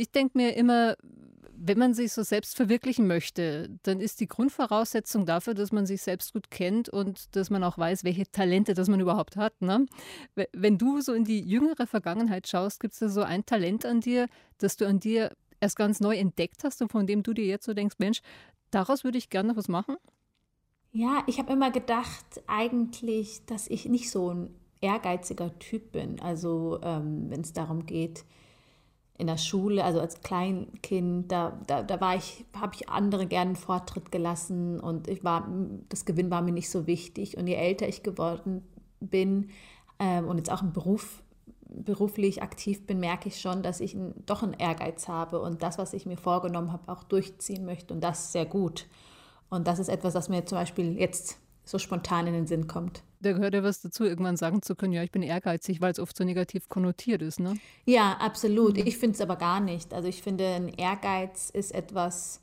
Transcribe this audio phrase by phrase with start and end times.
[0.00, 0.96] ich denke mir immer,
[1.62, 6.00] wenn man sich so selbst verwirklichen möchte, dann ist die Grundvoraussetzung dafür, dass man sich
[6.00, 9.60] selbst gut kennt und dass man auch weiß, welche Talente das man überhaupt hat.
[9.60, 9.84] Ne?
[10.54, 14.00] Wenn du so in die jüngere Vergangenheit schaust, gibt es da so ein Talent an
[14.00, 14.26] dir,
[14.56, 17.66] das du an dir erst ganz neu entdeckt hast und von dem du dir jetzt
[17.66, 18.22] so denkst, Mensch,
[18.70, 19.96] daraus würde ich gerne was machen?
[20.92, 26.20] Ja, ich habe immer gedacht eigentlich, dass ich nicht so ein ehrgeiziger Typ bin.
[26.20, 28.24] Also ähm, wenn es darum geht,
[29.20, 33.54] in der Schule, also als Kleinkind, da, da, da war ich, habe ich andere gerne
[33.54, 35.46] Vortritt gelassen und ich war,
[35.88, 37.36] das Gewinn war mir nicht so wichtig.
[37.36, 38.62] Und je älter ich geworden
[38.98, 39.50] bin
[39.98, 41.22] ähm, und jetzt auch im Beruf
[41.68, 45.78] beruflich aktiv bin, merke ich schon, dass ich ein, doch einen Ehrgeiz habe und das,
[45.78, 48.86] was ich mir vorgenommen habe, auch durchziehen möchte und das sehr gut.
[49.50, 51.38] Und das ist etwas, was mir zum Beispiel jetzt
[51.70, 53.02] so spontan in den Sinn kommt.
[53.20, 55.98] Da gehört ja was dazu, irgendwann sagen zu können, ja, ich bin ehrgeizig, weil es
[55.98, 57.54] oft so negativ konnotiert ist, ne?
[57.84, 58.76] Ja, absolut.
[58.76, 58.86] Mhm.
[58.86, 59.94] Ich finde es aber gar nicht.
[59.94, 62.40] Also ich finde, ein Ehrgeiz ist etwas,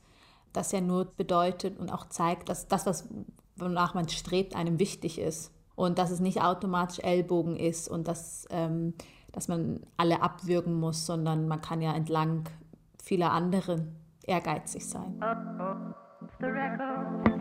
[0.53, 3.07] das ja nur bedeutet und auch zeigt, dass das, was
[3.57, 5.51] wonach man strebt, einem wichtig ist.
[5.75, 8.93] Und dass es nicht automatisch Ellbogen ist und dass, ähm,
[9.31, 12.49] dass man alle abwürgen muss, sondern man kann ja entlang
[13.03, 13.87] vieler andere
[14.23, 15.15] ehrgeizig sein.
[15.17, 15.93] Uh
[16.41, 17.36] -oh.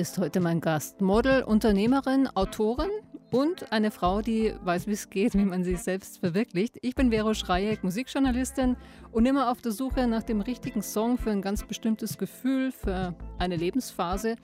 [0.00, 1.02] Ist heute mein Gast.
[1.02, 2.88] Model, Unternehmerin, Autorin
[3.30, 6.78] und eine Frau, die weiß, wie es geht, wie man sich selbst verwirklicht.
[6.80, 8.76] Ich bin Vero Schreieck, Musikjournalistin
[9.12, 13.14] und immer auf der Suche nach dem richtigen Song für ein ganz bestimmtes Gefühl, für
[13.38, 14.36] eine Lebensphase.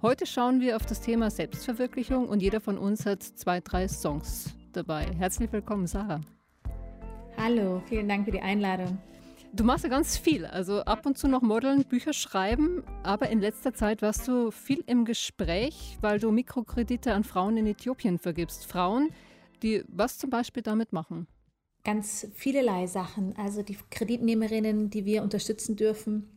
[0.00, 4.54] Heute schauen wir auf das Thema Selbstverwirklichung und jeder von uns hat zwei, drei Songs
[4.72, 5.06] dabei.
[5.18, 6.22] Herzlich willkommen, Sarah.
[7.36, 8.98] Hallo, vielen Dank für die Einladung.
[9.54, 13.38] Du machst ja ganz viel, also ab und zu noch modeln, Bücher schreiben, aber in
[13.38, 18.66] letzter Zeit warst du viel im Gespräch, weil du Mikrokredite an Frauen in Äthiopien vergibst.
[18.66, 19.10] Frauen,
[19.62, 21.28] die was zum Beispiel damit machen?
[21.84, 23.36] Ganz vielerlei Sachen.
[23.36, 26.28] Also die Kreditnehmerinnen, die wir unterstützen dürfen,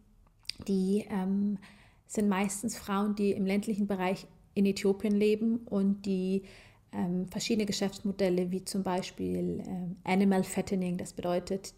[0.67, 1.57] die ähm,
[2.05, 6.43] sind meistens Frauen, die im ländlichen Bereich in Äthiopien leben und die
[6.91, 11.73] ähm, verschiedene Geschäftsmodelle wie zum Beispiel ähm, Animal Fattening, das bedeutet,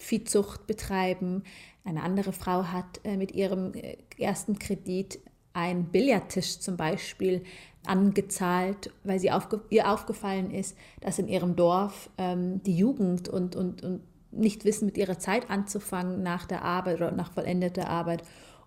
[0.00, 1.44] Viehzucht betreiben.
[1.84, 5.20] Eine andere Frau hat äh, mit ihrem äh, ersten Kredit
[5.52, 7.42] einen Billardtisch zum Beispiel
[7.84, 13.56] angezahlt, weil sie aufge ihr aufgefallen ist, dass in ihrem Dorf ähm, die Jugend und,
[13.56, 14.00] und, und
[14.32, 18.22] nicht wissen, mit ihrer Zeit anzufangen nach der Arbeit oder nach vollendeter Arbeit.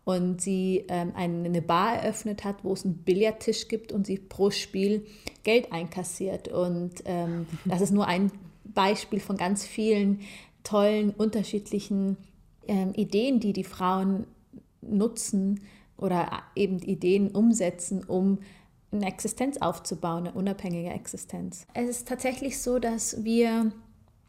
[0.06, 4.52] Und sie ähm, eine Bar eröffnet hat, wo es einen Billardtisch gibt und sie pro
[4.52, 5.06] Spiel
[5.44, 6.50] Geld einkassiert.
[6.50, 8.30] Und ähm, das ist nur ein
[8.66, 10.20] Beispiel von ganz vielen,
[10.64, 12.18] tollen, unterschiedlichen
[12.68, 14.26] ähm, Ideen, die die Frauen
[14.82, 15.62] nutzen
[15.98, 18.40] oder eben Ideen umsetzen, um
[18.92, 21.66] eine Existenz aufzubauen, eine unabhängige Existenz.
[21.74, 23.72] Es ist tatsächlich so, dass wir,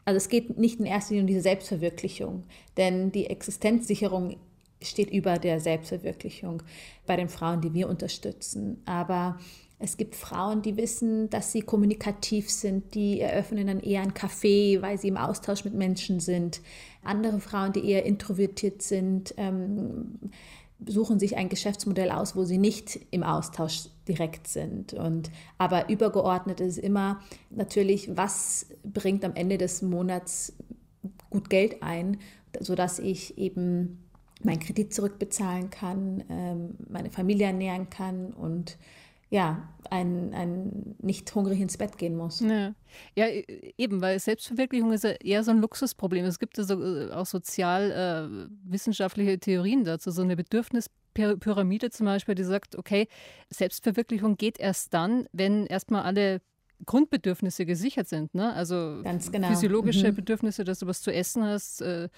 [0.05, 2.43] also es geht nicht in erster Linie um diese Selbstverwirklichung,
[2.77, 4.37] denn die Existenzsicherung
[4.81, 6.63] steht über der Selbstverwirklichung
[7.05, 8.81] bei den Frauen, die wir unterstützen.
[8.85, 9.37] Aber
[9.77, 14.81] es gibt Frauen, die wissen, dass sie kommunikativ sind, die eröffnen dann eher ein Café,
[14.81, 16.61] weil sie im Austausch mit Menschen sind.
[17.03, 20.19] Andere Frauen, die eher introvertiert sind, ähm,
[20.85, 24.93] suchen sich ein Geschäftsmodell aus, wo sie nicht im Austausch direkt sind.
[24.93, 27.19] Und, aber übergeordnet ist immer
[27.49, 30.53] natürlich, was bringt am Ende des Monats
[31.29, 32.17] gut Geld ein,
[32.59, 34.05] sodass ich eben
[34.43, 38.77] meinen Kredit zurückbezahlen kann, ähm, meine Familie ernähren kann und
[39.29, 42.39] ja, ein, ein nicht hungrig ins Bett gehen muss.
[42.39, 42.73] Ja.
[43.15, 46.25] ja, e, eben, weil Selbstverwirklichung ist ja eher so ein Luxusproblem.
[46.25, 46.75] Es gibt also
[47.11, 53.07] auch sozialwissenschaftliche äh, Theorien dazu, so eine Bedürfnispyramide zum Beispiel, die sagt, okay,
[53.49, 56.41] Selbstverwirklichung geht erst dann, wenn erstmal alle
[56.85, 58.35] Grundbedürfnisse gesichert sind.
[58.35, 58.53] Ne?
[58.53, 59.47] Also genau.
[59.47, 60.15] physiologische mhm.
[60.15, 62.09] Bedürfnisse, dass du was zu essen hast, äh,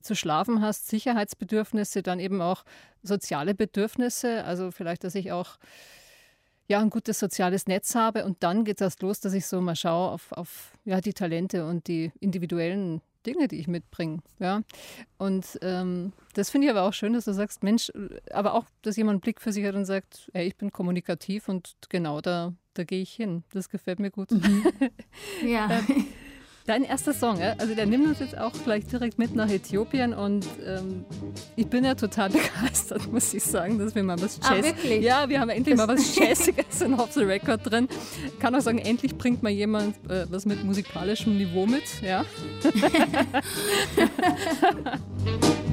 [0.00, 2.64] zu schlafen hast, Sicherheitsbedürfnisse, dann eben auch
[3.02, 5.58] soziale Bedürfnisse, also vielleicht, dass ich auch
[6.68, 8.24] ja, ein gutes soziales Netz habe.
[8.24, 11.66] Und dann geht erst los, dass ich so mal schaue auf, auf ja, die Talente
[11.66, 14.18] und die individuellen Dinge, die ich mitbringe.
[14.38, 14.62] Ja?
[15.18, 17.90] Und ähm, das finde ich aber auch schön, dass du sagst, Mensch,
[18.30, 21.48] aber auch, dass jemand einen Blick für sich hat und sagt, hey, ich bin kommunikativ
[21.48, 23.44] und genau da, da gehe ich hin.
[23.52, 24.30] Das gefällt mir gut.
[24.30, 24.64] Mhm.
[25.46, 25.80] Ja.
[26.66, 30.46] Dein erster Song, also der nimmt uns jetzt auch gleich direkt mit nach Äthiopien und
[30.64, 31.04] ähm,
[31.56, 34.74] ich bin ja total begeistert, muss ich sagen, dass wir mal was ah, Jazz.
[34.82, 37.86] Ah, ja, wir haben endlich mal was Jazziges in Off the Record drin.
[38.40, 42.24] Kann auch sagen, endlich bringt mal jemand äh, was mit musikalischem Niveau mit, ja.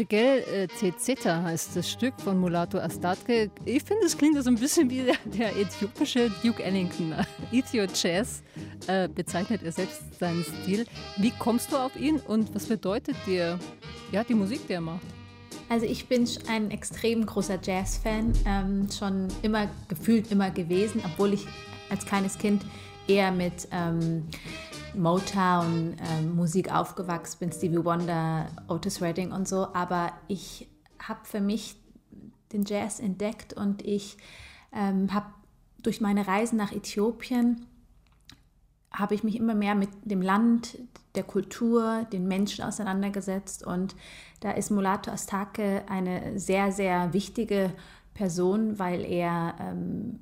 [0.00, 3.50] Belgegel äh, Zeta heißt das Stück von Mulato Astatke.
[3.66, 7.14] Ich finde, es klingt so ein bisschen wie der, der äthiopische Duke Ellington.
[7.52, 8.42] Ethio Jazz
[8.86, 10.86] äh, bezeichnet er selbst seinen Stil.
[11.18, 13.58] Wie kommst du auf ihn und was bedeutet dir
[14.10, 15.02] ja, die Musik, die er macht?
[15.68, 21.46] Also ich bin ein extrem großer Jazz-Fan, ähm, schon immer gefühlt immer gewesen, obwohl ich
[21.90, 22.62] als kleines Kind
[23.06, 24.26] eher mit ähm,
[24.94, 29.68] Motown-Musik ähm, aufgewachsen bin, Stevie Wonder, Otis Redding und so.
[29.74, 31.76] Aber ich habe für mich
[32.52, 34.16] den Jazz entdeckt und ich
[34.72, 35.26] ähm, habe
[35.82, 37.66] durch meine Reisen nach Äthiopien
[38.92, 40.78] habe ich mich immer mehr mit dem Land,
[41.14, 43.94] der Kultur, den Menschen auseinandergesetzt und
[44.40, 47.72] da ist Mulato Astake eine sehr, sehr wichtige
[48.14, 50.20] Person, weil er ähm,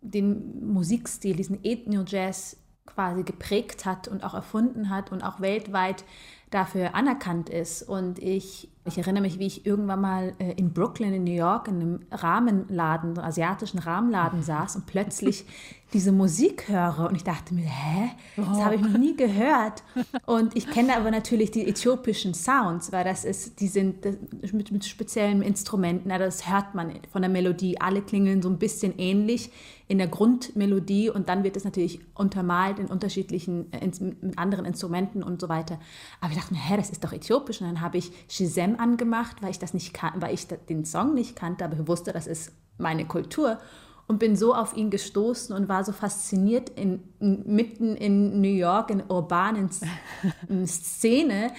[0.00, 6.04] den Musikstil, diesen Ethno-Jazz quasi geprägt hat und auch erfunden hat und auch weltweit
[6.50, 7.82] dafür anerkannt ist.
[7.82, 11.68] Und ich, ich erinnere mich, wie ich irgendwann mal äh, in Brooklyn in New York
[11.68, 15.46] in einem Rahmenladen, asiatischen Rahmenladen saß und plötzlich
[15.94, 19.84] diese Musik höre und ich dachte mir, hä, das habe ich noch nie gehört.
[20.26, 24.04] Und ich kenne aber natürlich die äthiopischen Sounds, weil das ist, die sind
[24.52, 27.80] mit, mit speziellen Instrumenten, das hört man von der Melodie.
[27.80, 29.52] Alle klingeln so ein bisschen ähnlich
[29.86, 35.22] in der Grundmelodie und dann wird es natürlich untermalt in unterschiedlichen, äh, mit anderen Instrumenten
[35.22, 35.78] und so weiter.
[36.20, 37.60] Aber ich dachte mir, hä, das ist doch äthiopisch.
[37.60, 41.14] Und dann habe ich Shizem angemacht, weil ich das nicht kan weil ich den Song
[41.14, 43.58] nicht kannte, aber ich wusste, das ist meine Kultur
[44.06, 48.90] und bin so auf ihn gestoßen und war so fasziniert in, mitten in New York
[48.90, 49.70] in urbanen
[50.66, 51.52] Szene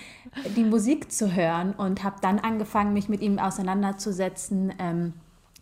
[0.56, 5.14] die Musik zu hören und habe dann angefangen mich mit ihm auseinanderzusetzen ähm,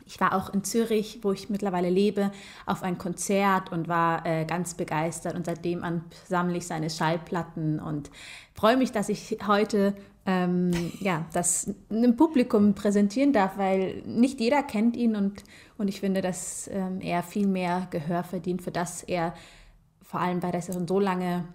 [0.05, 2.31] ich war auch in Zürich, wo ich mittlerweile lebe,
[2.65, 5.35] auf ein Konzert und war äh, ganz begeistert.
[5.35, 8.11] Und seitdem an sammle ich seine Schallplatten und
[8.53, 14.63] freue mich, dass ich heute ähm, ja, das einem Publikum präsentieren darf, weil nicht jeder
[14.63, 15.43] kennt ihn und,
[15.77, 19.33] und ich finde, dass ähm, er viel mehr Gehör verdient, für das er,
[20.01, 21.45] vor allem weil er schon so lange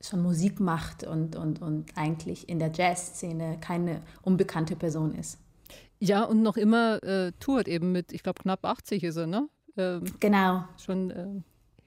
[0.00, 5.38] schon Musik macht und, und, und eigentlich in der Jazzszene keine unbekannte Person ist.
[6.00, 9.48] Ja, und noch immer äh, tourt eben mit, ich glaube, knapp 80 ist er, ne?
[9.76, 10.64] Ähm, genau.
[10.84, 11.26] Schon äh,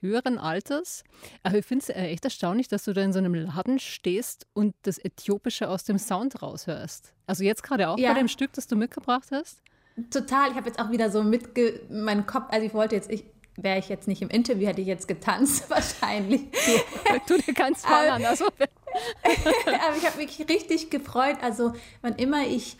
[0.06, 1.04] höheren Alters.
[1.42, 4.46] Aber ich finde es äh, echt erstaunlich, dass du da in so einem Laden stehst
[4.54, 7.12] und das Äthiopische aus dem Sound raushörst.
[7.26, 8.12] Also jetzt gerade auch ja.
[8.12, 9.62] bei dem Stück, das du mitgebracht hast?
[10.10, 10.50] Total.
[10.50, 11.80] Ich habe jetzt auch wieder so mitge...
[11.90, 13.24] Mein Kopf, also ich wollte jetzt, ich,
[13.56, 16.42] wäre ich jetzt nicht im Interview, hätte ich jetzt getanzt wahrscheinlich.
[17.26, 18.24] Du, du kannst fahren.
[18.24, 18.46] also.
[19.26, 21.36] Aber ich habe mich richtig gefreut.
[21.42, 22.76] Also wann immer ich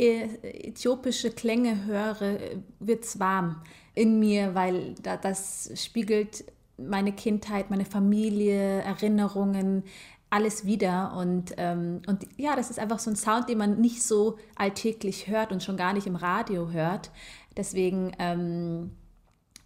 [0.00, 2.38] äthiopische Klänge höre,
[2.78, 3.62] wird es warm
[3.94, 6.44] in mir, weil da, das spiegelt
[6.88, 9.84] meine Kindheit, meine Familie, Erinnerungen,
[10.30, 11.14] alles wieder.
[11.16, 15.28] Und, ähm, und ja, das ist einfach so ein Sound, den man nicht so alltäglich
[15.28, 17.10] hört und schon gar nicht im Radio hört.
[17.56, 18.92] Deswegen, ähm,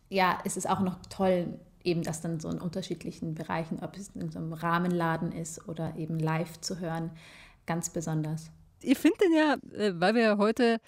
[0.09, 4.11] ja, ist es auch noch toll, eben das dann so in unterschiedlichen Bereichen, ob es
[4.15, 7.11] in so einem Rahmenladen ist oder eben live zu hören,
[7.67, 8.51] ganz besonders
[8.85, 10.79] ich finde den ja, äh, weil wir heute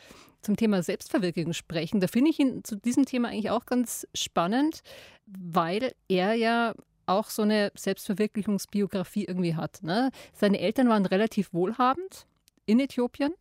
[0.46, 4.80] zum Thema Selbstverwirklichung sprechen, da finde ich ihn zu diesem Thema eigentlich auch ganz spannend,
[5.26, 6.74] weil er ja
[7.06, 9.82] auch so eine Selbstverwirklichungsbiografie irgendwie hat.
[9.82, 10.10] Ne?
[10.32, 12.26] Seine Eltern waren relativ wohlhabend
[12.64, 13.32] in Äthiopien.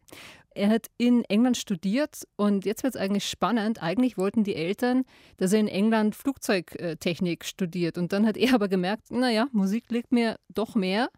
[0.51, 3.83] Er hat in England studiert und jetzt wird es eigentlich spannend.
[3.83, 5.03] Eigentlich wollten die Eltern,
[5.37, 7.97] dass er in England Flugzeugtechnik studiert.
[7.97, 11.09] Und dann hat er aber gemerkt, naja, Musik liegt mir doch mehr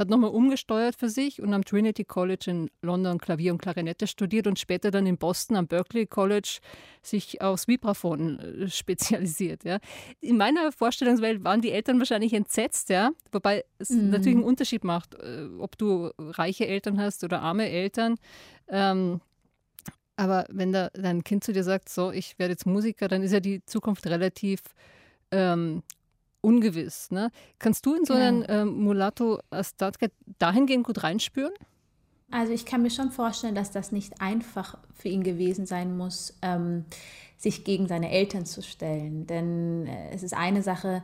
[0.00, 4.46] hat nochmal umgesteuert für sich und am Trinity College in London Klavier und Klarinette studiert
[4.46, 6.58] und später dann in Boston am Berkeley College
[7.02, 9.64] sich aufs Vibraphon äh, spezialisiert.
[9.64, 9.78] Ja.
[10.20, 14.10] In meiner Vorstellungswelt waren die Eltern wahrscheinlich entsetzt, ja, wobei es mhm.
[14.10, 18.16] natürlich einen Unterschied macht, äh, ob du reiche Eltern hast oder arme Eltern.
[18.68, 19.20] Ähm,
[20.16, 23.32] aber wenn da dein Kind zu dir sagt, so, ich werde jetzt Musiker, dann ist
[23.32, 24.60] ja die Zukunft relativ
[25.30, 25.82] ähm,
[26.40, 27.10] ungewiss.
[27.10, 27.30] Ne?
[27.58, 28.62] Kannst du in so einen ja.
[28.62, 31.52] ähm, Mulatto Astatke dahingehend gut reinspüren?
[32.30, 36.38] Also ich kann mir schon vorstellen, dass das nicht einfach für ihn gewesen sein muss,
[36.42, 36.84] ähm,
[37.36, 39.26] sich gegen seine Eltern zu stellen.
[39.26, 41.02] Denn äh, es ist eine Sache,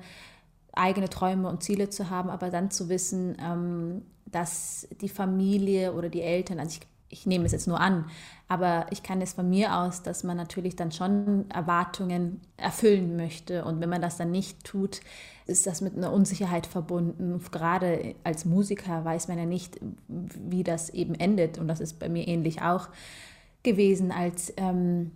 [0.72, 6.08] eigene Träume und Ziele zu haben, aber dann zu wissen, ähm, dass die Familie oder
[6.08, 8.06] die Eltern, also ich ich nehme es jetzt nur an,
[8.48, 13.64] aber ich kann es von mir aus, dass man natürlich dann schon Erwartungen erfüllen möchte.
[13.64, 15.00] Und wenn man das dann nicht tut,
[15.46, 17.40] ist das mit einer Unsicherheit verbunden.
[17.52, 21.58] Gerade als Musiker weiß man ja nicht, wie das eben endet.
[21.58, 22.88] Und das ist bei mir ähnlich auch
[23.62, 25.12] gewesen, als ähm,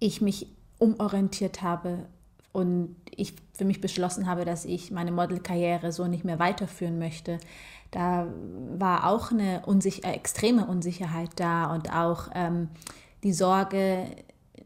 [0.00, 2.06] ich mich umorientiert habe
[2.54, 7.40] und ich für mich beschlossen habe, dass ich meine Modelkarriere so nicht mehr weiterführen möchte,
[7.90, 8.28] da
[8.78, 12.68] war auch eine unsich äh, extreme Unsicherheit da und auch ähm,
[13.24, 14.06] die Sorge,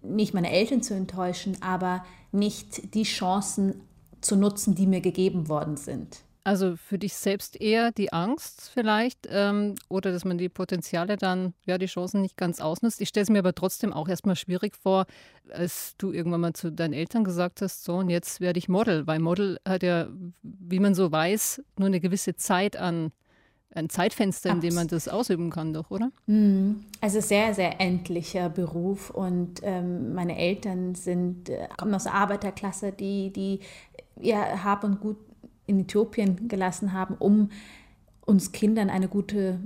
[0.02, 3.80] nicht meine Eltern zu enttäuschen, aber nicht die Chancen
[4.21, 6.21] zu nutzen, die mir gegeben worden sind.
[6.49, 11.52] Also für dich selbst eher die Angst vielleicht ähm, oder dass man die Potenziale dann,
[11.67, 13.02] ja, die Chancen nicht ganz ausnutzt.
[13.02, 15.05] Ich stelle es mir aber trotzdem auch erstmal schwierig vor,
[15.50, 19.07] als du irgendwann mal zu deinen Eltern gesagt hast, so und jetzt werde ich Model,
[19.07, 20.09] weil Model hat ja,
[20.40, 23.12] wie man so weiß, nur eine gewisse Zeit an
[23.75, 26.11] ein Zeitfenster, in dem man das ausüben kann, doch, oder?
[26.25, 26.87] Mhm.
[27.02, 32.93] Also sehr, sehr endlicher Beruf und ähm, meine Eltern sind, äh, kommen aus der Arbeiterklasse,
[32.93, 33.61] die, die
[34.19, 35.27] ihr Hab und Gut
[35.68, 37.50] in Äthiopien gelassen haben, um
[38.26, 39.60] uns Kindern eine gute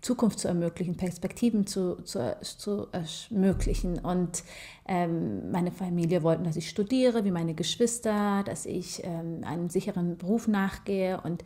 [0.00, 3.98] Zukunft zu ermöglichen, Perspektiven zu, zu, zu ermöglichen.
[3.98, 4.44] Und
[4.86, 10.16] ähm, meine Familie wollten, dass ich studiere, wie meine Geschwister, dass ich ähm, einen sicheren
[10.16, 11.20] Beruf nachgehe.
[11.20, 11.44] Und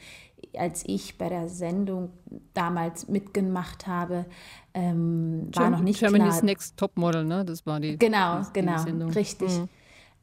[0.57, 2.11] als ich bei der Sendung
[2.53, 4.27] damals mitgemacht habe,
[4.75, 6.45] ähm, war noch nicht Germany's klar.
[6.45, 7.45] Next Topmodel, ne?
[7.45, 7.97] Das war die.
[7.97, 9.11] Genau, die, genau, Sendung.
[9.11, 9.59] richtig.
[9.59, 9.69] Mhm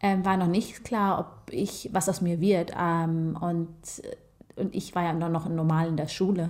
[0.01, 2.71] ähm, war noch nicht klar, ob ich, was aus mir wird.
[2.79, 3.67] Ähm, und,
[4.55, 6.49] und ich war ja noch normal in der Schule.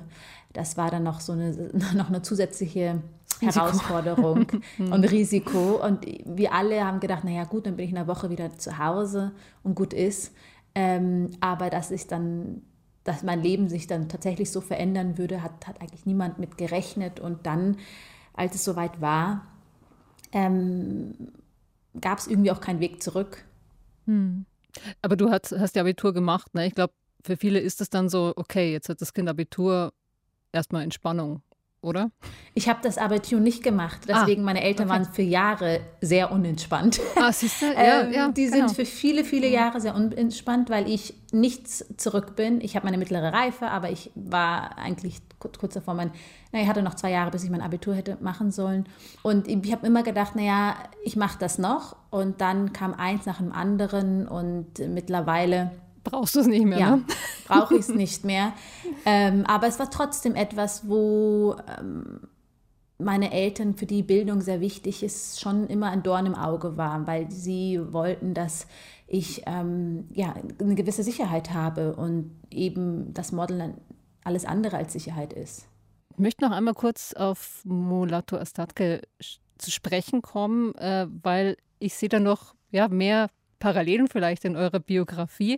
[0.54, 1.52] Das war dann noch so eine,
[1.96, 3.02] noch eine zusätzliche
[3.42, 3.66] Risiko.
[3.66, 5.84] Herausforderung und Risiko.
[5.84, 8.78] Und wir alle haben gedacht, naja gut, dann bin ich in einer Woche wieder zu
[8.78, 9.32] Hause
[9.64, 10.34] und gut ist.
[10.76, 12.62] Ähm, aber dass ich dann,
[13.04, 17.20] dass mein Leben sich dann tatsächlich so verändern würde, hat, hat eigentlich niemand mit gerechnet.
[17.20, 17.78] Und dann,
[18.34, 19.48] als es soweit war,
[20.32, 21.16] ähm,
[22.00, 23.46] gab es irgendwie auch keinen Weg zurück.
[24.06, 24.46] Hm.
[25.02, 26.68] Aber du hast, hast ja Abitur gemacht, ne?
[26.68, 26.94] Ich glaube,
[27.24, 29.94] für viele ist es dann so, okay, jetzt hat das Kind Abitur,
[30.52, 31.42] erstmal Entspannung
[31.82, 32.12] oder?
[32.54, 35.00] Ich habe das Abitur nicht gemacht, ah, deswegen ah, meine Eltern okay.
[35.00, 37.00] waren für Jahre sehr unentspannt.
[37.16, 37.66] Ah, siehst du?
[37.68, 38.68] Ja, ähm, ja, die genau.
[38.68, 42.62] sind für viele, viele Jahre sehr unentspannt, weil ich nichts zurück bin.
[42.62, 46.12] Ich habe meine mittlere Reife, aber ich war eigentlich kurz davor mein,
[46.52, 48.86] naja, ich hatte noch zwei Jahre, bis ich mein Abitur hätte machen sollen.
[49.24, 51.96] Und ich habe immer gedacht, naja, ich mache das noch.
[52.10, 55.72] Und dann kam eins nach dem anderen und mittlerweile
[56.04, 56.80] brauchst du es nicht mehr.
[56.80, 57.04] Ja, ne?
[57.48, 58.54] brauche ich es nicht mehr.
[59.06, 62.22] Ähm, aber es war trotzdem etwas, wo ähm,
[62.98, 67.08] meine Eltern, für die Bildung sehr wichtig ist, schon immer ein Dorn im Auge war,
[67.08, 68.68] weil sie wollten, dass
[69.08, 73.74] ich ähm, ja, eine gewisse Sicherheit habe und eben das Model
[74.30, 75.68] alles andere als Sicherheit ist.
[76.14, 79.02] Ich möchte noch einmal kurz auf Mulato Astatke
[79.58, 84.80] zu sprechen kommen, äh, weil ich sehe da noch ja, mehr Parallelen vielleicht in eurer
[84.80, 85.58] Biografie.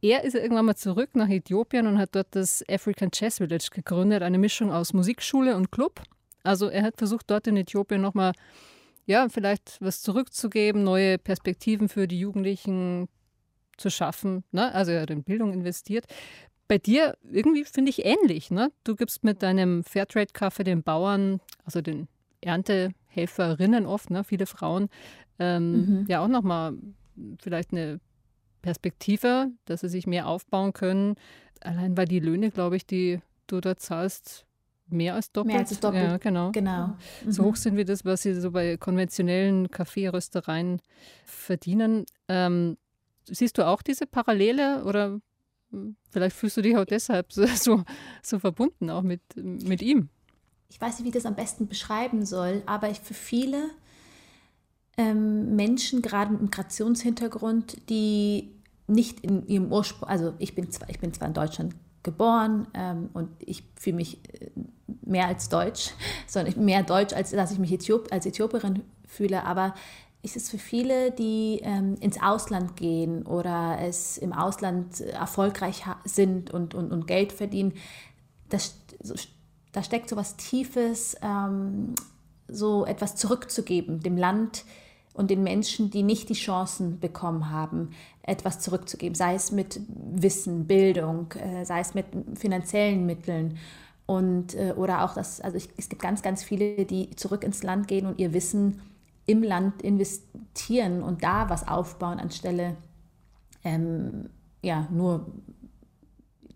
[0.00, 4.22] Er ist irgendwann mal zurück nach Äthiopien und hat dort das African Chess Village gegründet,
[4.22, 6.02] eine Mischung aus Musikschule und Club.
[6.42, 8.32] Also er hat versucht, dort in Äthiopien nochmal,
[9.06, 13.08] ja, vielleicht was zurückzugeben, neue Perspektiven für die Jugendlichen
[13.76, 14.44] zu schaffen.
[14.52, 14.72] Ne?
[14.72, 16.06] Also er hat in Bildung investiert.
[16.68, 18.50] Bei dir irgendwie finde ich ähnlich.
[18.50, 18.72] Ne?
[18.84, 22.08] Du gibst mit deinem Fairtrade-Kaffee den Bauern, also den
[22.40, 24.24] Erntehelferinnen oft, ne?
[24.24, 24.88] viele Frauen,
[25.38, 26.06] ähm, mhm.
[26.08, 26.74] ja auch nochmal
[27.40, 28.00] vielleicht eine
[28.62, 31.16] Perspektive, dass sie sich mehr aufbauen können.
[31.60, 34.46] Allein weil die Löhne, glaube ich, die du da zahlst,
[34.88, 35.54] mehr als doppelt.
[35.54, 36.02] Mehr als doppelt.
[36.02, 36.50] Ja, genau.
[36.52, 36.86] genau.
[37.24, 37.32] Mhm.
[37.32, 40.80] So hoch sind wir das, was sie so bei konventionellen Kaffeeröstereien
[41.26, 42.06] verdienen.
[42.28, 42.76] Ähm,
[43.24, 45.20] siehst du auch diese Parallele oder
[46.10, 47.46] vielleicht fühlst du dich auch deshalb so,
[48.22, 50.08] so, verbunden auch mit, mit ihm?
[50.68, 53.70] Ich weiß nicht, wie ich das am besten beschreiben soll, aber ich, für viele
[54.96, 58.52] ähm, Menschen, gerade mit Migrationshintergrund, die
[58.86, 63.10] nicht in ihrem Ursprung, also ich bin zwar, ich bin zwar in Deutschland geboren ähm,
[63.14, 64.50] und ich fühle mich äh,
[65.02, 65.90] mehr als Deutsch,
[66.26, 69.74] sondern mehr Deutsch, als dass ich mich Äthiop als Äthiopierin fühle, aber
[70.24, 76.50] ist es für viele, die ähm, ins Ausland gehen oder es im Ausland erfolgreich sind
[76.50, 77.74] und, und, und Geld verdienen,
[78.48, 78.76] das,
[79.72, 81.94] da steckt so was Tiefes, ähm,
[82.48, 84.64] so etwas zurückzugeben, dem Land,
[85.14, 87.90] und den Menschen, die nicht die Chancen bekommen haben,
[88.22, 93.56] etwas zurückzugeben, sei es mit Wissen, Bildung, äh, sei es mit finanziellen Mitteln
[94.06, 97.62] und äh, oder auch das, also ich, es gibt ganz, ganz viele, die zurück ins
[97.62, 98.82] Land gehen und ihr Wissen
[99.26, 102.76] im Land investieren und da was aufbauen, anstelle
[103.64, 104.28] ähm,
[104.62, 105.26] ja nur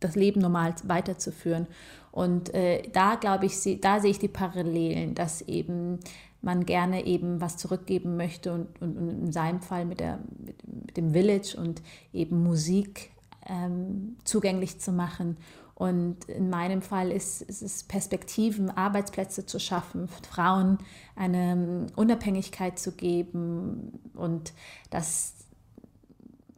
[0.01, 1.67] das Leben normal weiterzuführen.
[2.13, 5.99] Und äh, da glaube ich, da sehe ich die Parallelen, dass eben
[6.41, 10.57] man gerne eben was zurückgeben möchte und, und, und in seinem Fall mit, der, mit,
[10.67, 11.83] mit, dem Village und
[12.13, 13.11] eben Musik
[13.47, 15.37] ähm, zugänglich zu machen.
[15.79, 20.79] Und in meinem Fall ist, ist, es Perspektiven, Arbeitsplätze zu schaffen, Frauen
[21.15, 24.55] eine Unabhängigkeit zu geben und
[24.91, 25.35] das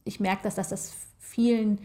[0.04, 1.80] ich merke, dass das, das vielen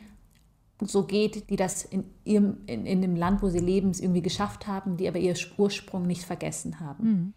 [0.81, 4.65] so geht, die das in, ihrem, in, in dem Land, wo sie leben, irgendwie geschafft
[4.67, 7.33] haben, die aber ihren Ursprung nicht vergessen haben.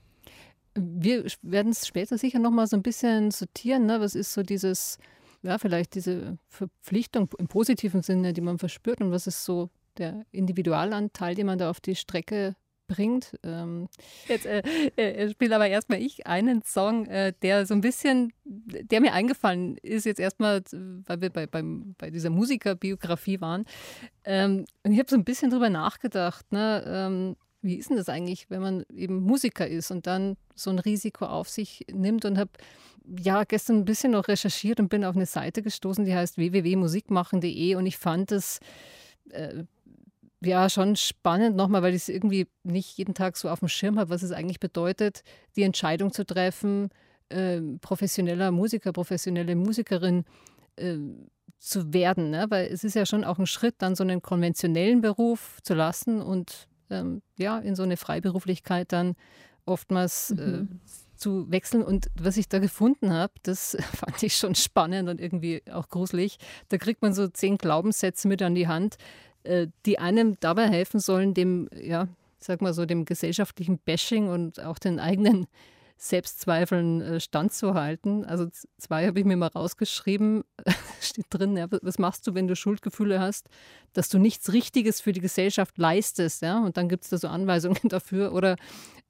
[0.74, 0.96] Mhm.
[1.00, 3.86] Wir werden es später sicher noch mal so ein bisschen sortieren.
[3.86, 4.00] Ne?
[4.00, 4.98] Was ist so dieses,
[5.42, 10.24] ja, vielleicht diese Verpflichtung im positiven Sinne, die man verspürt und was ist so der
[10.30, 12.54] Individualanteil, den man da auf die Strecke
[12.88, 13.38] bringt.
[13.44, 13.88] Ähm,
[14.26, 14.62] jetzt äh,
[14.96, 19.76] äh, spiele aber erstmal ich einen Song, äh, der so ein bisschen, der mir eingefallen
[19.78, 23.66] ist, jetzt erstmal, weil wir bei, beim, bei dieser Musikerbiografie waren.
[24.24, 26.82] Ähm, und ich habe so ein bisschen drüber nachgedacht, ne?
[26.86, 30.78] Ähm, wie ist denn das eigentlich, wenn man eben Musiker ist und dann so ein
[30.78, 32.50] Risiko auf sich nimmt und habe
[33.04, 37.74] ja gestern ein bisschen noch recherchiert und bin auf eine Seite gestoßen, die heißt www.musikmachen.de
[37.74, 38.60] und ich fand es
[39.30, 39.64] äh,
[40.40, 43.98] ja schon spannend nochmal, weil ich es irgendwie nicht jeden Tag so auf dem Schirm
[43.98, 45.22] habe, was es eigentlich bedeutet,
[45.56, 46.90] die Entscheidung zu treffen,
[47.28, 50.24] äh, professioneller Musiker, professionelle Musikerin
[50.76, 50.96] äh,
[51.58, 52.30] zu werden.
[52.30, 52.46] Ne?
[52.48, 56.22] Weil es ist ja schon auch ein Schritt, dann so einen konventionellen Beruf zu lassen
[56.22, 59.14] und ähm, ja, in so eine Freiberuflichkeit dann
[59.66, 60.80] oftmals äh, mhm.
[61.16, 61.82] zu wechseln.
[61.82, 66.38] Und was ich da gefunden habe, das fand ich schon spannend und irgendwie auch gruselig.
[66.68, 69.27] Da kriegt man so zehn Glaubenssätze mit an die Hand, äh,
[69.86, 74.78] die einem dabei helfen sollen, dem, ja, sag mal so, dem gesellschaftlichen Bashing und auch
[74.78, 75.46] den eigenen
[76.00, 78.24] Selbstzweifeln äh, standzuhalten.
[78.24, 78.46] Also
[78.78, 80.44] zwei habe ich mir mal rausgeschrieben,
[81.00, 83.48] steht drin, ja, was machst du, wenn du Schuldgefühle hast,
[83.94, 87.26] dass du nichts Richtiges für die Gesellschaft leistest, ja, und dann gibt es da so
[87.26, 88.32] Anweisungen dafür.
[88.32, 88.56] Oder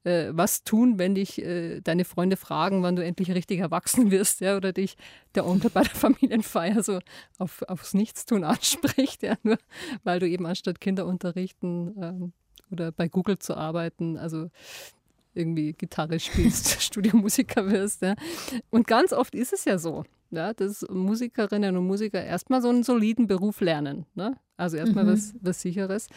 [0.03, 4.41] äh, was tun, wenn dich äh, deine Freunde fragen, wann du endlich richtig erwachsen wirst,
[4.41, 4.95] ja, oder dich
[5.35, 6.99] der Onkel bei der Familienfeier so
[7.37, 9.57] auf, aufs Nichtstun anspricht, ja, nur
[10.03, 12.33] weil du eben anstatt Kinder unterrichten ähm,
[12.71, 14.49] oder bei Google zu arbeiten, also
[15.33, 18.01] irgendwie Gitarre spielst, Studiomusiker wirst.
[18.01, 18.15] Ja.
[18.69, 22.83] Und ganz oft ist es ja so, ja, dass Musikerinnen und Musiker erstmal so einen
[22.83, 24.05] soliden Beruf lernen.
[24.15, 24.37] Ne?
[24.57, 25.13] Also erstmal mhm.
[25.13, 26.07] was, was Sicheres.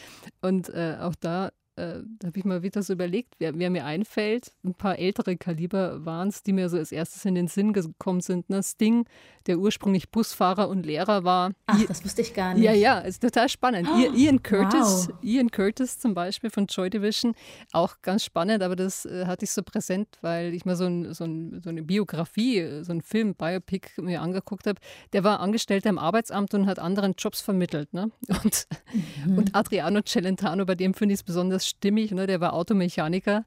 [0.40, 1.50] Und äh, auch da
[1.82, 4.52] äh, da habe ich mal wieder so überlegt, wer, wer, mir einfällt.
[4.64, 8.20] Ein paar ältere Kaliber waren es, die mir so als erstes in den Sinn gekommen
[8.20, 8.48] sind.
[8.50, 8.62] Ne?
[8.62, 9.04] Sting,
[9.46, 11.52] der ursprünglich Busfahrer und Lehrer war.
[11.66, 12.64] Ach, I das wusste ich gar nicht.
[12.64, 13.88] Ja, ja, ist total spannend.
[13.92, 15.18] Oh, Ian Curtis, wow.
[15.22, 17.34] Ian Curtis zum Beispiel von Joy Division,
[17.72, 21.12] auch ganz spannend, aber das äh, hatte ich so präsent, weil ich mal so, ein,
[21.14, 24.80] so, ein, so eine Biografie, so einen Film, Biopic mir angeguckt habe.
[25.12, 27.92] Der war Angestellter im Arbeitsamt und hat anderen Jobs vermittelt.
[27.92, 28.10] Ne?
[28.42, 28.66] Und,
[29.26, 29.38] mhm.
[29.38, 32.26] und Adriano Celentano, bei dem finde ich es besonders stimmig, ne?
[32.26, 33.44] der war Automechaniker.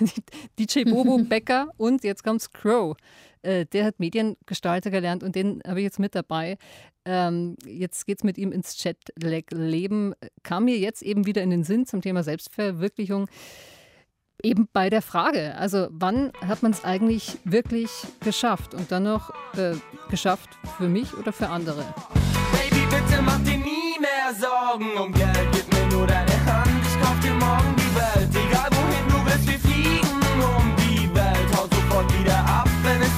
[0.58, 2.96] DJ Bobo Becker und jetzt kommt's Crow.
[3.42, 6.58] Äh, der hat Mediengestalter gelernt und den habe ich jetzt mit dabei.
[7.04, 10.14] Ähm, jetzt es mit ihm ins Chat-Leben.
[10.42, 13.28] Kam mir jetzt eben wieder in den Sinn zum Thema Selbstverwirklichung.
[14.42, 19.30] Eben bei der Frage, also wann hat man es eigentlich wirklich geschafft und dann noch
[19.56, 19.74] äh,
[20.10, 21.84] geschafft für mich oder für andere?
[22.52, 26.27] Baby, bitte mach dir nie mehr Sorgen um Geld, gib mir nur deine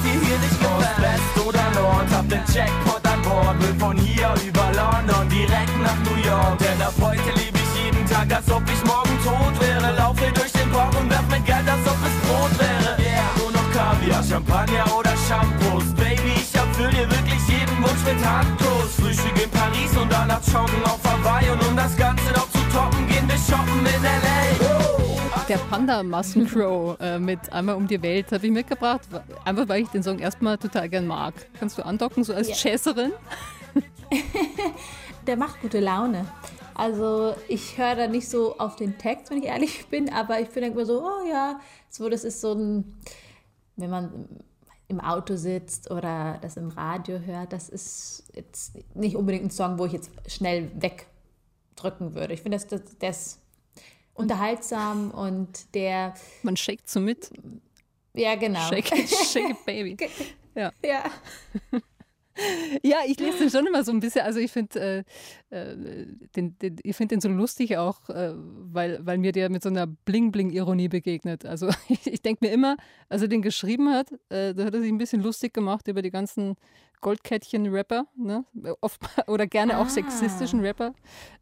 [0.03, 1.01] dir hier nicht gefällt.
[1.01, 3.55] West oder Nord, hab den Jackpot an Bord.
[3.61, 6.57] Will von hier über London direkt nach New York.
[6.59, 9.95] Denn ab heute lebe ich jeden Tag, als ob ich morgen tot wäre.
[9.95, 12.91] Laufe durch den Park und werf mit Geld, als ob es Brot wäre.
[12.99, 15.87] Yeah, nur noch Kaviar, Champagner oder Shampoos.
[15.95, 18.97] Baby, ich erfüll dir wirklich jeden Wunsch mit Handkuss.
[18.99, 21.49] Frühstück in Paris und danach joggen auf Hawaii.
[21.51, 24.70] Und um das Ganze noch zu toppen, gehen wir shoppen in L.A.
[25.51, 29.01] Der Panda-Massencrow äh, mit Einmal um die Welt habe ich mitgebracht,
[29.43, 31.33] einfach weil ich den Song erstmal total gern mag.
[31.59, 32.71] Kannst du andocken, so als ja.
[32.71, 33.11] Jazzerin?
[35.27, 36.25] Der macht gute Laune.
[36.73, 40.47] Also ich höre da nicht so auf den Text, wenn ich ehrlich bin, aber ich
[40.51, 41.59] bin immer so, oh ja,
[41.89, 42.95] so das ist so ein,
[43.75, 44.29] wenn man
[44.87, 49.77] im Auto sitzt oder das im Radio hört, das ist jetzt nicht unbedingt ein Song,
[49.77, 51.07] wo ich jetzt schnell weg
[51.75, 52.33] drücken würde.
[52.33, 52.67] Ich finde, das,
[52.99, 53.40] das, ist
[54.21, 56.13] unterhaltsam und der.
[56.43, 57.29] Man shakt so mit.
[58.13, 58.67] Ja, genau.
[58.69, 59.97] Shake it, shake it, baby.
[60.55, 60.71] Ja.
[60.83, 61.03] ja.
[62.81, 64.21] Ja, ich lese den schon immer so ein bisschen.
[64.21, 65.05] Also ich finde
[65.49, 66.05] äh, äh,
[66.35, 69.69] den, den, ich find den so lustig auch, äh, weil, weil mir der mit so
[69.69, 71.45] einer Bling-Bling-Ironie begegnet.
[71.45, 72.77] Also ich, ich denke mir immer,
[73.09, 76.01] als er den geschrieben hat, äh, da hat er sich ein bisschen lustig gemacht über
[76.01, 76.55] die ganzen
[77.01, 78.45] Goldkettchen-Rapper, ne?
[78.81, 79.81] Oft, oder gerne ah.
[79.81, 80.93] auch sexistischen Rapper,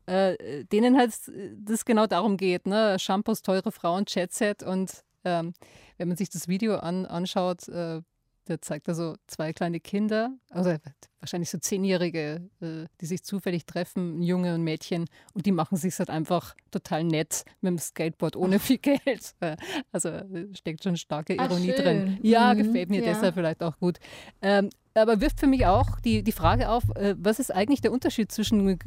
[0.05, 1.13] äh, denen halt
[1.57, 2.97] das genau darum geht, ne?
[2.99, 5.53] Shampoos, teure Frauen, Chatset und ähm,
[5.97, 8.01] wenn man sich das Video an, anschaut, äh,
[8.49, 10.75] da zeigt er so zwei kleine Kinder, also
[11.19, 15.51] wahrscheinlich so Zehnjährige, äh, die sich zufällig treffen, ein Junge und ein Mädchen, und die
[15.51, 19.35] machen sich halt einfach total nett mit dem Skateboard ohne viel Geld.
[19.39, 19.55] Äh,
[19.91, 20.09] also
[20.53, 22.19] steckt schon starke Ironie Ach, drin.
[22.23, 23.13] Ja, mhm, gefällt mir ja.
[23.13, 23.99] deshalb vielleicht auch gut.
[24.41, 24.69] Ähm,
[25.01, 28.31] aber wirft für mich auch die, die Frage auf, äh, was ist eigentlich der Unterschied
[28.31, 28.79] zwischen,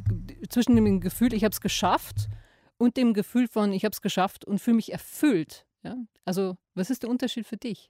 [0.49, 2.29] zwischen dem Gefühl, ich habe es geschafft
[2.79, 5.67] und dem Gefühl von, ich habe es geschafft und fühle mich erfüllt.
[5.83, 5.97] Ja?
[6.25, 7.89] Also was ist der Unterschied für dich?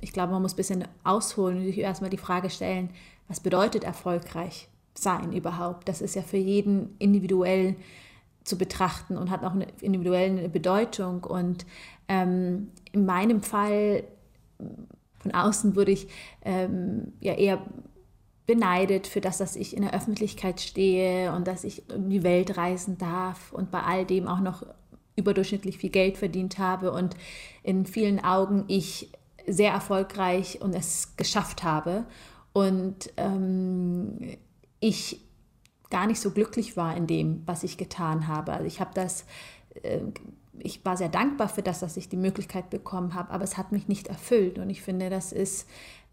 [0.00, 2.90] Ich glaube, man muss ein bisschen ausholen und sich erstmal die Frage stellen,
[3.28, 5.88] was bedeutet erfolgreich sein überhaupt?
[5.88, 7.76] Das ist ja für jeden individuell
[8.44, 11.24] zu betrachten und hat auch eine individuelle Bedeutung.
[11.24, 11.64] Und
[12.08, 14.04] ähm, in meinem Fall,
[15.22, 16.08] von außen wurde ich
[16.44, 17.62] ähm, ja eher
[18.46, 22.56] beneidet für das, dass ich in der Öffentlichkeit stehe und dass ich um die Welt
[22.56, 24.66] reisen darf und bei all dem auch noch
[25.16, 27.16] überdurchschnittlich viel Geld verdient habe und
[27.62, 29.12] in vielen Augen ich
[29.46, 32.04] sehr erfolgreich und es geschafft habe
[32.52, 34.36] und ähm,
[34.80, 35.20] ich
[35.90, 38.52] gar nicht so glücklich war in dem, was ich getan habe.
[38.52, 39.26] Also ich habe das,
[39.82, 40.00] äh,
[40.58, 43.72] ich war sehr dankbar für das, dass ich die Möglichkeit bekommen habe, aber es hat
[43.72, 45.68] mich nicht erfüllt und ich finde, das ist,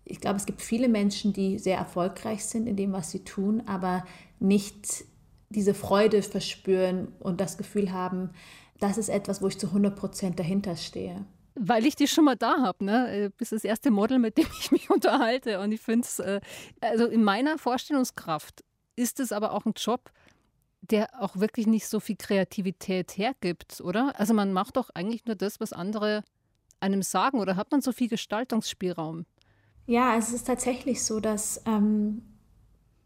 [0.05, 3.63] ich glaube, es gibt viele Menschen, die sehr erfolgreich sind in dem, was sie tun,
[3.65, 4.05] aber
[4.39, 5.05] nicht
[5.49, 8.29] diese Freude verspüren und das Gefühl haben,
[8.79, 11.25] das ist etwas, wo ich zu 100 Prozent dahinter stehe.
[11.55, 13.07] Weil ich dich schon mal da habe, ne?
[13.07, 15.59] Du äh, bist das erste Model, mit dem ich mich unterhalte.
[15.59, 16.39] Und ich finde es, äh,
[16.79, 18.63] also in meiner Vorstellungskraft
[18.95, 20.11] ist es aber auch ein Job,
[20.91, 24.19] der auch wirklich nicht so viel Kreativität hergibt, oder?
[24.19, 26.23] Also man macht doch eigentlich nur das, was andere
[26.79, 29.25] einem sagen, oder hat man so viel Gestaltungsspielraum?
[29.85, 32.21] Ja, es ist tatsächlich so, dass ähm,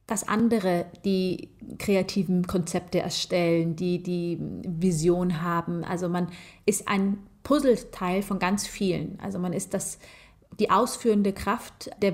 [0.08, 5.84] dass andere die kreativen Konzepte erstellen, die die Vision haben.
[5.84, 6.28] Also man
[6.66, 9.20] ist ein Puzzleteil von ganz vielen.
[9.22, 10.00] Also man ist das
[10.60, 12.14] die ausführende Kraft der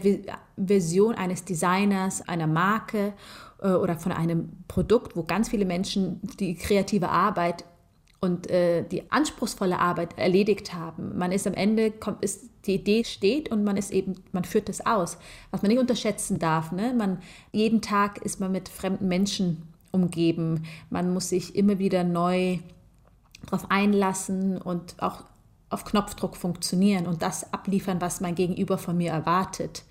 [0.55, 3.13] Vision eines Designers, einer Marke
[3.62, 7.65] äh, oder von einem Produkt, wo ganz viele Menschen die kreative Arbeit
[8.22, 11.17] und äh, die anspruchsvolle Arbeit erledigt haben.
[11.17, 14.67] Man ist am Ende, kommt, ist, die Idee steht und man ist eben, man führt
[14.67, 15.17] das aus.
[15.52, 16.93] Was man nicht unterschätzen darf, ne?
[16.98, 17.19] man,
[17.54, 20.63] jeden Tag ist man mit fremden Menschen umgeben.
[20.89, 22.60] Man muss sich immer wieder neu
[23.45, 25.24] darauf einlassen und auch
[25.69, 29.84] auf Knopfdruck funktionieren und das abliefern, was mein Gegenüber von mir erwartet.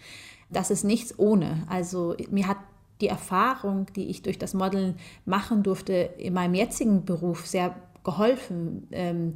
[0.50, 1.66] Das ist nichts ohne.
[1.68, 2.58] Also mir hat
[3.00, 8.88] die Erfahrung, die ich durch das Modeln machen durfte, in meinem jetzigen Beruf sehr geholfen,
[8.90, 9.34] ähm,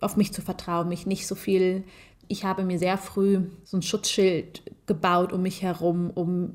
[0.00, 1.84] auf mich zu vertrauen, mich nicht so viel.
[2.28, 6.52] Ich habe mir sehr früh so ein Schutzschild gebaut um mich herum, um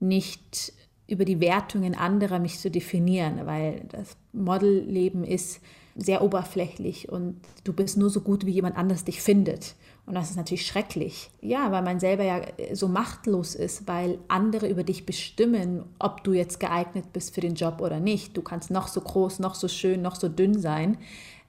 [0.00, 0.72] nicht
[1.06, 5.60] über die Wertungen anderer mich zu definieren, weil das Modelleben ist
[5.94, 9.74] sehr oberflächlich und du bist nur so gut, wie jemand anders dich findet.
[10.04, 11.30] Und das ist natürlich schrecklich.
[11.40, 12.40] Ja, weil man selber ja
[12.72, 17.54] so machtlos ist, weil andere über dich bestimmen, ob du jetzt geeignet bist für den
[17.54, 18.36] Job oder nicht.
[18.36, 20.98] Du kannst noch so groß, noch so schön, noch so dünn sein.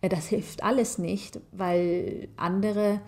[0.02, 3.02] Äh, das hilft alles nicht, weil andere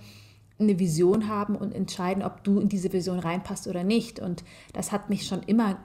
[0.57, 4.19] eine Vision haben und entscheiden, ob du in diese Vision reinpasst oder nicht.
[4.19, 5.77] Und das hat mich schon immer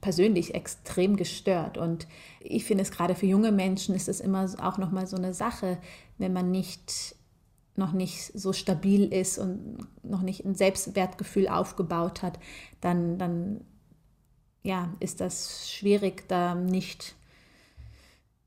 [0.00, 1.78] persönlich extrem gestört.
[1.78, 2.06] Und
[2.40, 5.78] ich finde es gerade für junge Menschen ist es immer auch nochmal so eine Sache,
[6.18, 7.16] wenn man nicht
[7.78, 12.38] noch nicht so stabil ist und noch nicht ein Selbstwertgefühl aufgebaut hat,
[12.80, 13.64] dann, dann
[14.62, 17.14] ja, ist das schwierig, da nicht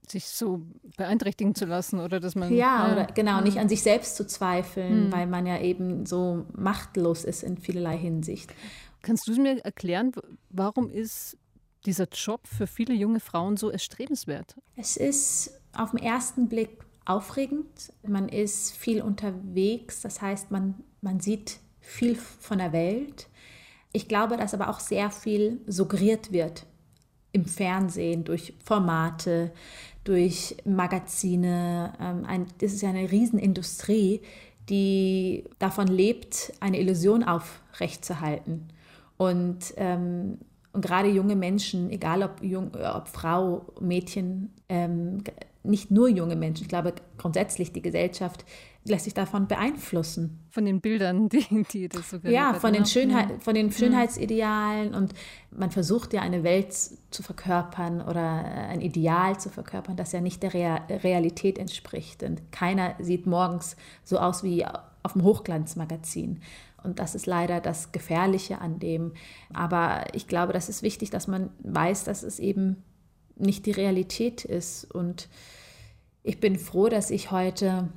[0.07, 0.61] sich so
[0.97, 3.41] beeinträchtigen zu lassen oder dass man ja, ja oder genau ja.
[3.41, 5.11] nicht an sich selbst zu zweifeln, mhm.
[5.11, 8.53] weil man ja eben so machtlos ist in vielerlei Hinsicht.
[9.01, 10.11] Kannst du mir erklären,
[10.49, 11.37] warum ist
[11.85, 14.55] dieser Job für viele junge Frauen so erstrebenswert?
[14.75, 17.93] Es ist auf den ersten Blick aufregend.
[18.07, 23.27] Man ist viel unterwegs, das heißt, man, man sieht viel von der Welt.
[23.93, 26.65] Ich glaube, dass aber auch sehr viel suggeriert wird
[27.33, 29.51] im Fernsehen durch Formate,
[30.03, 31.93] durch Magazine.
[31.99, 34.21] Ähm, das ist ja eine Riesenindustrie,
[34.69, 38.69] die davon lebt, eine Illusion aufrechtzuerhalten.
[39.17, 40.39] Und, ähm,
[40.73, 45.23] und gerade junge Menschen, egal ob, jung, ob Frau, Mädchen, ähm,
[45.63, 48.45] nicht nur junge Menschen, ich glaube grundsätzlich die Gesellschaft
[48.83, 50.39] lässt sich davon beeinflussen.
[50.49, 52.31] Von den Bildern, die, die das sogar.
[52.31, 55.13] Ja, von den, Schönheit, von den Schönheitsidealen und
[55.51, 60.41] man versucht ja eine Welt zu verkörpern oder ein Ideal zu verkörpern, das ja nicht
[60.41, 62.23] der Realität entspricht.
[62.23, 66.41] Und keiner sieht morgens so aus wie auf dem Hochglanzmagazin.
[66.83, 69.13] Und das ist leider das Gefährliche an dem.
[69.53, 72.83] Aber ich glaube, das ist wichtig, dass man weiß, dass es eben
[73.35, 74.85] nicht die Realität ist.
[74.85, 75.29] Und
[76.23, 77.89] ich bin froh, dass ich heute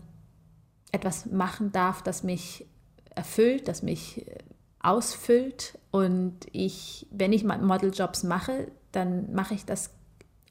[0.92, 2.66] etwas machen darf, das mich
[3.14, 4.38] erfüllt, das mich äh,
[4.80, 5.78] ausfüllt.
[5.90, 9.90] Und ich, wenn ich Modeljobs mache, dann mache ich das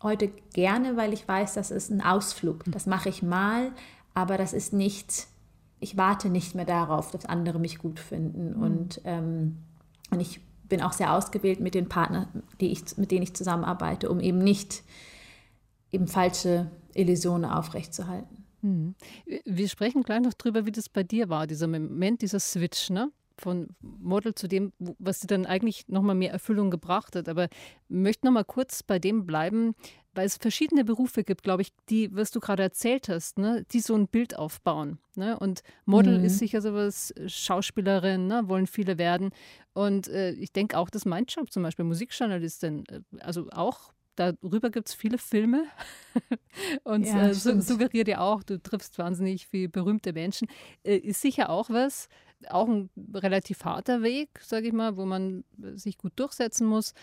[0.01, 2.63] heute gerne, weil ich weiß, das ist ein Ausflug.
[2.67, 3.71] Das mache ich mal,
[4.13, 5.27] aber das ist nicht,
[5.83, 8.55] ich warte nicht mehr darauf, dass andere mich gut finden.
[8.57, 8.63] Mhm.
[8.63, 9.57] Und, ähm,
[10.09, 14.09] und ich bin auch sehr ausgewählt mit den Partnern, die ich, mit denen ich zusammenarbeite,
[14.09, 14.83] um eben nicht
[15.91, 18.45] eben falsche Illusionen aufrechtzuerhalten.
[18.61, 18.95] Mhm.
[19.45, 23.11] Wir sprechen gleich noch drüber, wie das bei dir war, dieser Moment, dieser Switch, ne?
[23.39, 27.27] Von Model zu dem, was dir dann eigentlich nochmal mehr Erfüllung gebracht hat.
[27.27, 27.49] Aber
[27.87, 29.75] möchte nochmal kurz bei dem bleiben,
[30.15, 33.79] weil es verschiedene Berufe gibt, glaube ich, die, was du gerade erzählt hast, ne, die
[33.79, 34.99] so ein Bild aufbauen.
[35.15, 35.37] Ne?
[35.39, 36.25] Und Model mhm.
[36.25, 39.31] ist sicher sowas, Schauspielerin, ne, wollen viele werden.
[39.73, 44.69] Und äh, ich denke auch, dass mein Job zum Beispiel Musikjournalistin, äh, also auch darüber
[44.69, 45.65] gibt es viele Filme
[46.83, 50.47] und ja, äh, suggeriert ja auch, du triffst wahnsinnig viele berühmte Menschen.
[50.83, 52.07] Äh, ist sicher auch was,
[52.49, 55.43] auch ein relativ harter Weg, sage ich mal, wo man
[55.75, 56.93] sich gut durchsetzen muss.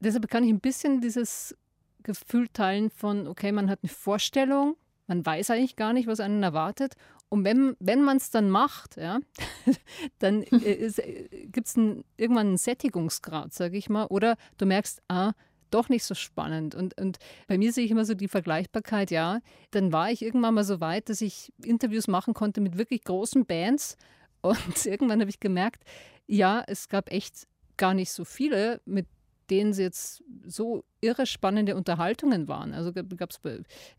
[0.00, 1.56] Deshalb kann ich ein bisschen dieses
[2.02, 6.42] Gefühl teilen von, okay, man hat eine Vorstellung, man weiß eigentlich gar nicht, was einen
[6.42, 6.94] erwartet.
[7.28, 9.20] Und wenn, wenn man es dann macht, ja,
[10.18, 14.04] dann äh, äh gibt es irgendwann einen Sättigungsgrad, sage ich mal.
[14.06, 15.32] Oder du merkst, ah,
[15.70, 16.74] doch nicht so spannend.
[16.74, 19.40] Und, und bei mir sehe ich immer so die Vergleichbarkeit, ja.
[19.72, 23.44] Dann war ich irgendwann mal so weit, dass ich Interviews machen konnte mit wirklich großen
[23.44, 23.96] Bands
[24.44, 24.54] und
[24.86, 25.84] irgendwann habe ich gemerkt,
[26.26, 29.06] ja, es gab echt gar nicht so viele, mit
[29.50, 32.72] denen es jetzt so irre spannende Unterhaltungen waren.
[32.72, 33.40] Also gab's,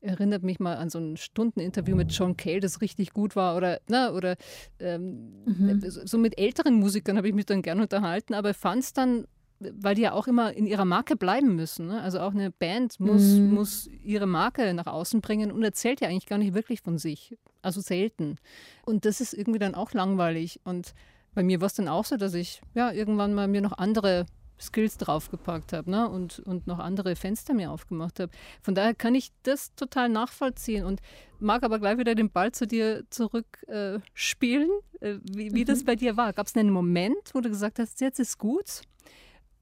[0.02, 3.56] erinnert mich mal an so ein Stundeninterview mit John Cale, das richtig gut war.
[3.56, 4.38] Oder, na, oder
[4.80, 5.82] ähm, mhm.
[5.82, 9.28] so mit älteren Musikern habe ich mich dann gern unterhalten, aber fand es dann
[9.60, 11.88] weil die ja auch immer in ihrer Marke bleiben müssen.
[11.88, 12.02] Ne?
[12.02, 13.54] Also auch eine Band muss, mhm.
[13.54, 17.38] muss ihre Marke nach außen bringen und erzählt ja eigentlich gar nicht wirklich von sich.
[17.62, 18.38] Also selten.
[18.86, 20.60] Und das ist irgendwie dann auch langweilig.
[20.66, 20.94] Und
[21.34, 24.26] bei mir war es dann auch so, dass ich ja irgendwann mal mir noch andere
[24.60, 26.10] Skills draufgepackt habe ne?
[26.10, 28.32] und, und noch andere Fenster mir aufgemacht habe.
[28.62, 31.02] Von daher kann ich das total nachvollziehen und
[31.40, 34.70] mag aber gleich wieder den Ball zu dir zurückspielen,
[35.02, 35.66] äh, äh, wie, wie mhm.
[35.66, 36.34] das bei dir war.
[36.34, 38.82] Gab es einen Moment, wo du gesagt hast, jetzt ist gut?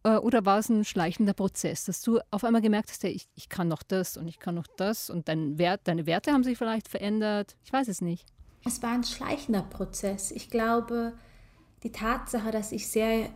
[0.03, 3.49] Äh, oder war es ein schleichender Prozess, dass du auf einmal gemerkt hast, ich, ich
[3.49, 6.57] kann noch das und ich kann noch das und dein Wert, deine Werte haben sich
[6.57, 7.55] vielleicht verändert?
[7.63, 8.27] Ich weiß es nicht.
[8.65, 10.31] Es war ein schleichender Prozess.
[10.31, 11.13] Ich glaube,
[11.83, 13.29] die Tatsache, dass ich sehr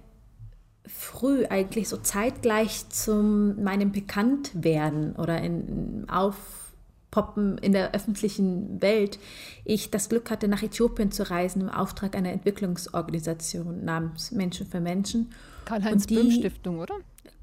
[0.85, 9.19] früh eigentlich so zeitgleich zu meinem Bekanntwerden oder in, Aufpoppen in der öffentlichen Welt,
[9.65, 14.79] ich das Glück hatte, nach Äthiopien zu reisen im Auftrag einer Entwicklungsorganisation namens Menschen für
[14.79, 15.29] Menschen
[15.67, 16.95] Karl-Heinz-Böhm-Stiftung, oder?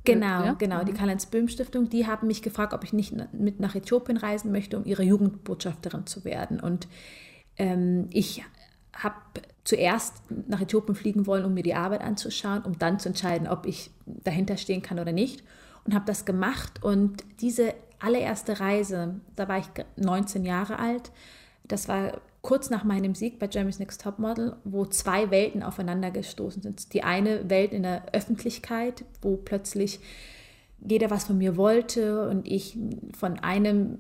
[0.05, 0.53] Genau, ja?
[0.55, 0.97] genau, die mhm.
[0.97, 5.03] Karl-Heinz-Böhm-Stiftung, die haben mich gefragt, ob ich nicht mit nach Äthiopien reisen möchte, um ihre
[5.03, 6.59] Jugendbotschafterin zu werden.
[6.59, 6.89] Und
[7.57, 8.43] ähm, ich
[8.95, 9.17] habe
[9.65, 13.67] zuerst nach Äthiopien fliegen wollen, um mir die Arbeit anzuschauen, um dann zu entscheiden, ob
[13.67, 15.43] ich dahinter stehen kann oder nicht.
[15.85, 16.83] Und habe das gemacht.
[16.83, 21.13] Und diese allererste Reise, da war ich 19 Jahre alt,
[21.67, 26.61] das war kurz nach meinem Sieg bei Jeremy's Next Topmodel, wo zwei Welten aufeinander gestoßen
[26.61, 26.93] sind.
[26.93, 29.99] Die eine Welt in der Öffentlichkeit, wo plötzlich
[30.79, 32.77] jeder was von mir wollte und ich
[33.17, 33.97] von einem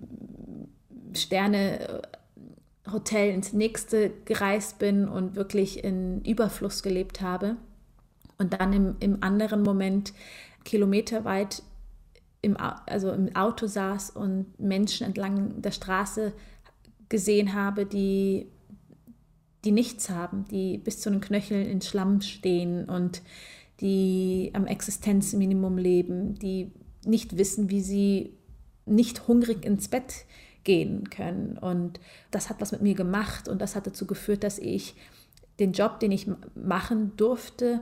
[1.14, 2.02] Sterne
[2.92, 7.57] Hotel ins nächste gereist bin und wirklich in Überfluss gelebt habe.
[8.37, 10.12] Und dann im, im anderen Moment
[10.64, 11.62] kilometerweit
[12.42, 16.35] im, also im Auto saß und Menschen entlang der Straße
[17.08, 18.46] gesehen habe, die,
[19.64, 23.22] die nichts haben, die bis zu den Knöcheln in Schlamm stehen und
[23.80, 26.72] die am Existenzminimum leben, die
[27.04, 28.34] nicht wissen, wie sie
[28.86, 30.24] nicht hungrig ins Bett
[30.62, 31.58] gehen können.
[31.58, 34.94] Und das hat was mit mir gemacht und das hat dazu geführt, dass ich
[35.58, 37.80] den Job, den ich machen durfte,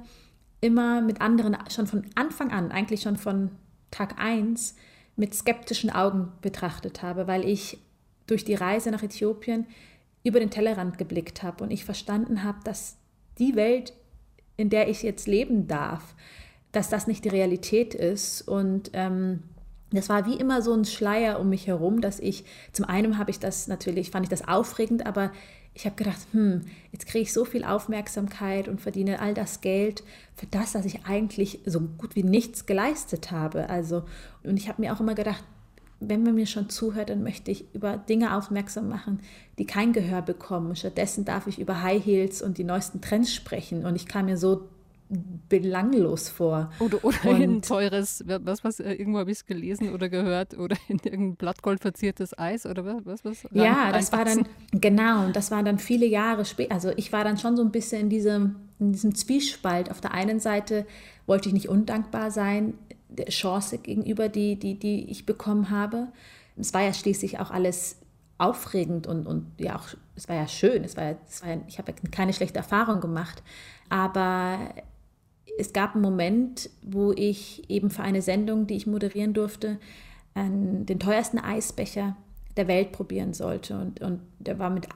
[0.61, 3.51] immer mit anderen, schon von Anfang an, eigentlich schon von
[3.91, 4.77] Tag 1,
[5.17, 7.79] mit skeptischen Augen betrachtet habe, weil ich
[8.33, 9.67] durch die Reise nach Äthiopien
[10.25, 12.97] über den Tellerrand geblickt habe und ich verstanden habe, dass
[13.39, 13.93] die Welt,
[14.57, 16.15] in der ich jetzt leben darf,
[16.73, 18.43] dass das nicht die Realität ist.
[18.43, 19.43] Und ähm,
[19.91, 23.31] das war wie immer so ein Schleier um mich herum, dass ich, zum einen habe
[23.31, 25.31] ich das natürlich, fand ich das aufregend, aber
[25.75, 30.05] ich habe gedacht, hm, jetzt kriege ich so viel Aufmerksamkeit und verdiene all das Geld
[30.35, 33.69] für das, dass ich eigentlich so gut wie nichts geleistet habe.
[33.69, 34.05] Also,
[34.43, 35.45] und ich habe mir auch immer gedacht,
[36.09, 39.21] wenn man mir schon zuhört, dann möchte ich über Dinge aufmerksam machen,
[39.59, 40.77] die kein Gehör bekommen.
[40.77, 43.85] Stattdessen darf ich über High Heels und die neuesten Trends sprechen.
[43.85, 44.69] Und ich kam mir so
[45.49, 46.71] belanglos vor.
[46.79, 50.77] Oder, oder ein teures, was, was, äh, irgendwo habe ich es gelesen oder gehört, oder
[50.89, 53.47] in irgendein Blattgold verziertes Eis oder was, was?
[53.53, 56.73] Ja, das war dann, genau, und das war dann viele Jahre später.
[56.73, 59.91] Also ich war dann schon so ein bisschen in diesem, in diesem Zwiespalt.
[59.91, 60.87] Auf der einen Seite
[61.27, 62.75] wollte ich nicht undankbar sein,
[63.29, 66.09] Chance gegenüber, die, die, die ich bekommen habe.
[66.57, 67.97] Es war ja schließlich auch alles
[68.39, 71.93] aufregend und, und ja auch, es war ja schön, es war, es war ich habe
[72.11, 73.43] keine schlechte Erfahrung gemacht,
[73.89, 74.59] aber
[75.59, 79.79] es gab einen Moment, wo ich eben für eine Sendung, die ich moderieren durfte,
[80.35, 82.17] den teuersten Eisbecher
[82.57, 83.79] der Welt probieren sollte.
[83.79, 84.89] Und, und der war mit,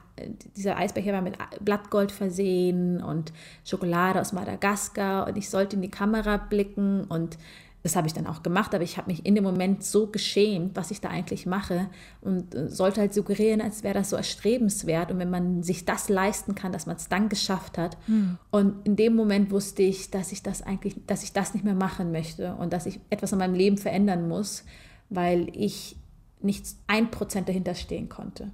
[0.55, 5.27] dieser Eisbecher war mit Blattgold versehen und Schokolade aus Madagaskar.
[5.27, 7.37] Und ich sollte in die Kamera blicken und
[7.83, 10.75] das habe ich dann auch gemacht, aber ich habe mich in dem Moment so geschämt,
[10.75, 11.89] was ich da eigentlich mache
[12.21, 16.09] und äh, sollte halt suggerieren, als wäre das so erstrebenswert und wenn man sich das
[16.09, 17.97] leisten kann, dass man es dann geschafft hat.
[18.07, 18.37] Mhm.
[18.51, 21.75] Und in dem Moment wusste ich, dass ich das eigentlich, dass ich das nicht mehr
[21.75, 24.65] machen möchte und dass ich etwas in meinem Leben verändern muss,
[25.09, 25.95] weil ich
[26.41, 28.51] nicht ein Prozent dahinter stehen konnte.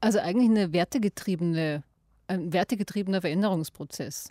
[0.00, 1.82] Also eigentlich eine wertegetriebene,
[2.28, 4.30] ein wertegetriebener Veränderungsprozess.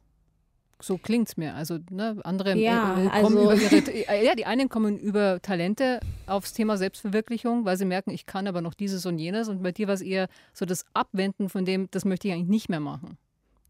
[0.80, 1.56] So klingt es mir.
[1.56, 3.76] Also ne, andere ja, äh, kommen also über ihre,
[4.10, 8.48] äh, ja, die einen kommen über Talente aufs Thema Selbstverwirklichung, weil sie merken, ich kann
[8.48, 9.48] aber noch dieses und jenes.
[9.48, 12.50] Und bei dir war es eher so das Abwenden von dem, das möchte ich eigentlich
[12.50, 13.18] nicht mehr machen.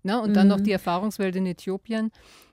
[0.03, 0.19] Ne?
[0.21, 0.73] Und dann noch die mhm.
[0.73, 2.11] Erfahrungswelt in Äthiopien,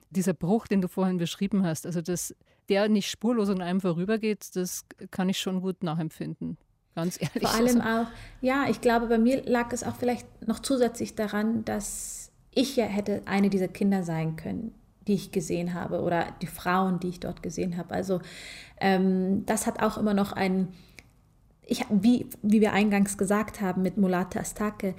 [0.09, 1.85] dieser Bruch, den du vorhin beschrieben hast.
[1.85, 2.33] Also das,
[2.69, 6.57] der nicht spurlos an einem vorübergeht, das kann ich schon gut nachempfinden.
[6.95, 7.49] Ganz ehrlich.
[7.49, 8.03] Vor allem also.
[8.03, 8.07] auch,
[8.41, 12.24] ja, ich glaube, bei mir lag es auch vielleicht noch zusätzlich daran, dass
[12.55, 14.73] ich ja hätte eine dieser Kinder sein können,
[15.07, 17.93] die ich gesehen habe oder die Frauen, die ich dort gesehen habe.
[17.93, 18.21] Also
[18.79, 20.69] ähm, das hat auch immer noch ein,
[21.67, 24.95] ich, wie, wie wir eingangs gesagt haben mit Mulata Astake,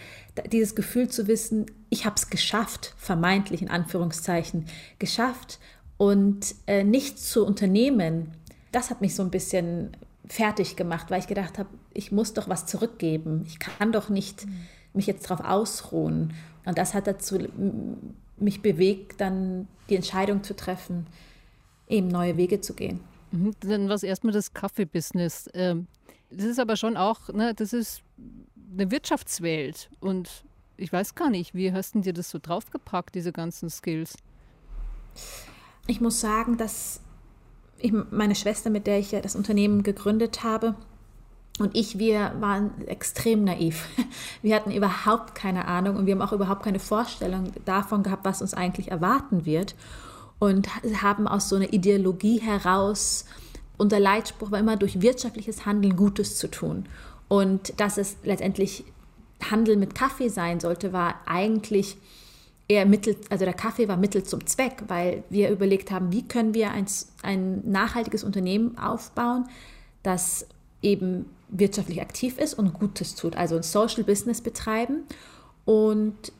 [0.53, 4.67] dieses Gefühl zu wissen, ich habe es geschafft, vermeintlich in Anführungszeichen,
[4.99, 5.59] geschafft
[5.97, 8.33] und äh, nichts zu unternehmen,
[8.71, 9.97] das hat mich so ein bisschen
[10.29, 13.45] fertig gemacht, weil ich gedacht habe, ich muss doch was zurückgeben.
[13.47, 14.67] Ich kann doch nicht mhm.
[14.93, 16.35] mich jetzt darauf ausruhen.
[16.67, 17.39] Und das hat dazu
[18.37, 21.07] mich bewegt, dann die Entscheidung zu treffen,
[21.89, 23.01] eben neue Wege zu gehen.
[23.31, 25.49] Mhm, dann was erstmal das Kaffee-Business.
[25.55, 25.87] Ähm,
[26.31, 28.03] das ist aber schon auch, ne, das ist
[28.73, 29.89] eine Wirtschaftswelt.
[30.01, 30.45] Und
[30.77, 34.17] ich weiß gar nicht, wie hast du dir das so draufgepackt, diese ganzen Skills?
[35.87, 37.01] Ich muss sagen, dass
[37.79, 40.75] ich, meine Schwester, mit der ich ja das Unternehmen gegründet habe,
[41.59, 43.87] und ich, wir waren extrem naiv.
[44.43, 48.43] Wir hatten überhaupt keine Ahnung und wir haben auch überhaupt keine Vorstellung davon gehabt, was
[48.43, 49.75] uns eigentlich erwarten wird.
[50.39, 50.69] Und
[51.03, 53.25] haben aus so einer Ideologie heraus,
[53.79, 56.87] unser Leitspruch war immer durch wirtschaftliches Handeln Gutes zu tun.
[57.29, 58.85] Und dass es letztendlich
[59.51, 61.97] Handel mit Kaffee sein sollte, war eigentlich
[62.69, 66.55] eher Mittel, also der Kaffee war Mittel zum Zweck, weil wir überlegt haben, wie können
[66.55, 66.87] wir ein,
[67.23, 69.49] ein nachhaltiges Unternehmen aufbauen,
[70.03, 70.47] das
[70.83, 75.05] eben wirtschaftlich aktiv ist und Gutes tut, also ein Social Business betreiben
[75.65, 76.33] und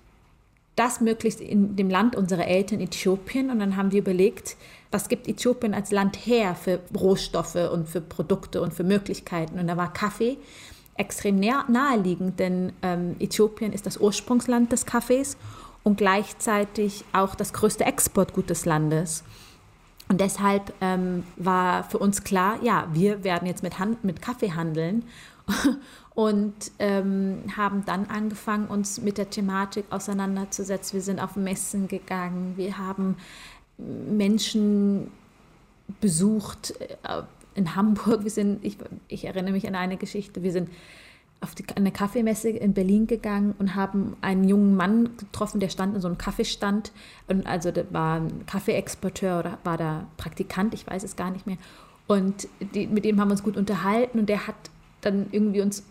[0.77, 3.51] das möglichst in dem Land unserer Eltern Äthiopien.
[3.51, 4.57] Und dann haben wir überlegt,
[4.91, 9.59] was gibt Äthiopien als Land her für Rohstoffe und für Produkte und für Möglichkeiten.
[9.59, 10.37] Und da war Kaffee
[10.97, 15.37] extrem naheliegend, denn ähm, Äthiopien ist das Ursprungsland des Kaffees
[15.83, 19.25] und gleichzeitig auch das größte Exportgut des Landes.
[20.09, 24.53] Und deshalb ähm, war für uns klar, ja, wir werden jetzt mit, Hand, mit Kaffee
[24.53, 25.05] handeln
[26.15, 30.95] und ähm, haben dann angefangen, uns mit der Thematik auseinanderzusetzen.
[30.95, 33.17] Wir sind auf Messen gegangen, wir haben
[33.79, 35.11] Menschen
[36.01, 37.23] besucht äh,
[37.55, 38.23] in Hamburg.
[38.23, 40.71] Wir sind, ich, ich erinnere mich an eine Geschichte, wir sind
[41.41, 45.95] auf die, eine Kaffeemesse in Berlin gegangen und haben einen jungen Mann getroffen, der stand
[45.95, 46.93] in so einem Kaffeestand.
[47.29, 51.47] Und also der war ein Kaffeeexporteur oder war da Praktikant, ich weiß es gar nicht
[51.47, 51.59] mehr.
[52.07, 54.55] Und die, mit dem haben wir uns gut unterhalten und der hat
[55.01, 55.85] dann irgendwie uns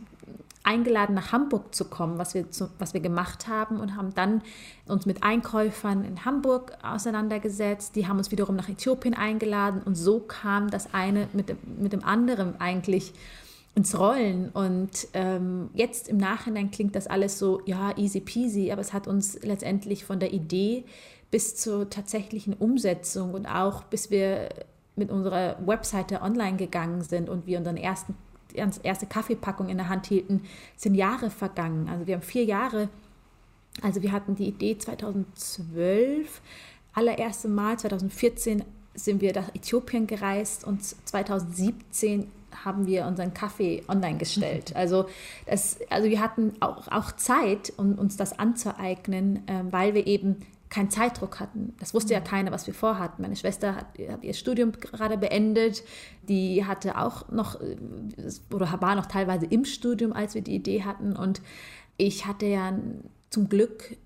[0.63, 4.41] eingeladen, nach Hamburg zu kommen, was wir, zu, was wir gemacht haben und haben dann
[4.87, 7.95] uns mit Einkäufern in Hamburg auseinandergesetzt.
[7.95, 12.03] Die haben uns wiederum nach Äthiopien eingeladen und so kam das eine mit mit dem
[12.03, 13.13] anderen eigentlich
[13.75, 14.49] ins Rollen.
[14.49, 19.07] Und ähm, jetzt im Nachhinein klingt das alles so, ja, easy peasy, aber es hat
[19.07, 20.85] uns letztendlich von der Idee
[21.29, 24.49] bis zur tatsächlichen Umsetzung und auch bis wir
[24.95, 28.15] mit unserer Webseite online gegangen sind und wir unseren ersten
[28.83, 30.43] erste Kaffeepackung in der Hand hielten,
[30.77, 31.89] sind Jahre vergangen.
[31.89, 32.87] Also wir haben vier Jahre,
[33.81, 36.41] also wir hatten die Idee 2012,
[36.93, 38.63] allererste Mal 2014
[38.93, 42.31] sind wir nach Äthiopien gereist und 2017
[42.63, 44.75] haben wir unseren Kaffee online gestellt.
[44.75, 45.07] Also,
[45.45, 50.37] das, also wir hatten auch, auch Zeit, um uns das anzueignen, äh, weil wir eben
[50.69, 51.73] keinen Zeitdruck hatten.
[51.79, 52.25] Das wusste ja mhm.
[52.25, 53.21] keiner, was wir vorhatten.
[53.21, 55.83] Meine Schwester hat, hat, ihr Studium gerade beendet.
[56.27, 57.77] Die hatte auch noch äh,
[58.53, 61.15] oder war noch teilweise im Studium, als wir die Idee hatten.
[61.15, 61.41] Und
[61.97, 62.77] ich hatte ja
[63.29, 63.97] zum Glück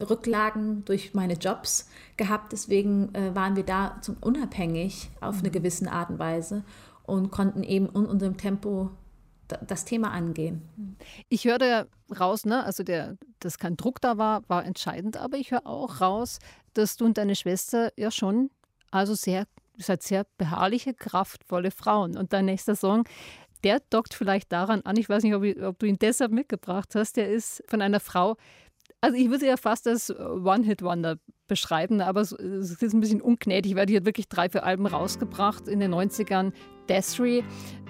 [0.00, 2.52] Rücklagen durch meine Jobs gehabt.
[2.52, 5.52] Deswegen äh, waren wir da zum unabhängig auf eine mhm.
[5.52, 6.64] gewisse Art und Weise
[7.08, 8.90] und konnten eben in unserem Tempo
[9.66, 10.62] das Thema angehen.
[11.28, 11.86] Ich höre
[12.18, 16.00] raus, ne, also der, dass kein Druck da war, war entscheidend, aber ich höre auch
[16.00, 16.38] raus,
[16.74, 18.50] dass du und deine Schwester ja schon
[18.90, 19.46] Also sehr,
[19.78, 22.16] seid sehr beharrliche, kraftvolle Frauen.
[22.16, 23.04] Und dein nächster Song,
[23.64, 26.94] der dockt vielleicht daran an, ich weiß nicht, ob, ich, ob du ihn deshalb mitgebracht
[26.94, 28.36] hast, der ist von einer Frau,
[29.00, 31.16] also ich würde ja fast als One-Hit-Wonder
[31.48, 35.68] beschreiben, aber es ist ein bisschen ungnädig, weil die hat wirklich drei, vier Alben rausgebracht
[35.68, 36.52] in den 90ern.
[36.88, 37.42] Desiree,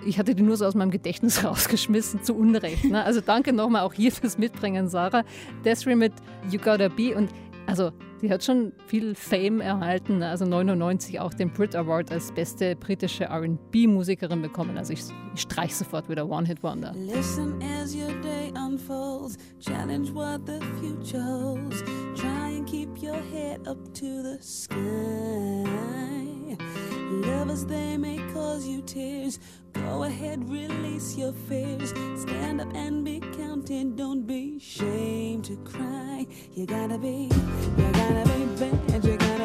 [0.07, 2.85] ich hatte die nur so aus meinem Gedächtnis rausgeschmissen, zu Unrecht.
[2.85, 3.05] Ne?
[3.05, 5.25] Also danke nochmal auch hier fürs Mitbringen, Sarah.
[5.65, 6.13] Desiree mit
[6.51, 7.31] You Gotta Be und
[7.69, 7.93] also
[8.23, 13.25] die hat schon viel Fame erhalten, also 99 auch den Brit Award als beste britische
[13.25, 14.79] R&B-Musikerin bekommen.
[14.79, 15.01] Also ich,
[15.35, 16.95] ich streich sofort wieder One Hit Wonder.
[16.95, 21.85] Listen as your day unfolds, challenge what the future holds,
[22.59, 24.77] and keep your head up to the sky.
[27.09, 29.39] Lovers they may cause you tears.
[29.73, 31.91] Go ahead, release your fears.
[32.21, 33.97] Stand up and be counted.
[33.97, 36.27] Don't be ashamed to cry.
[36.55, 37.31] You gotta be,
[37.79, 39.05] you gotta be bad.
[39.05, 39.38] You gotta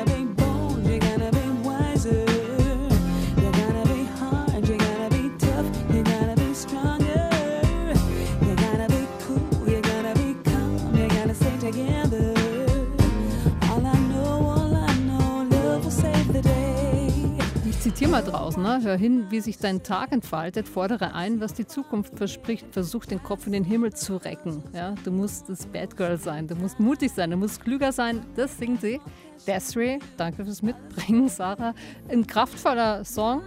[17.84, 18.80] zitiere mal draußen, ne?
[18.82, 23.22] hör hin, wie sich dein Tag entfaltet, fordere ein, was die Zukunft verspricht, versuch den
[23.22, 24.64] Kopf in den Himmel zu recken.
[24.74, 24.96] Ja?
[25.04, 28.58] Du musst das Bad Girl sein, du musst mutig sein, du musst klüger sein, das
[28.58, 29.02] singt sie.
[29.46, 31.74] Desiree, danke fürs Mitbringen, Sarah.
[32.08, 33.42] Ein kraftvoller Song,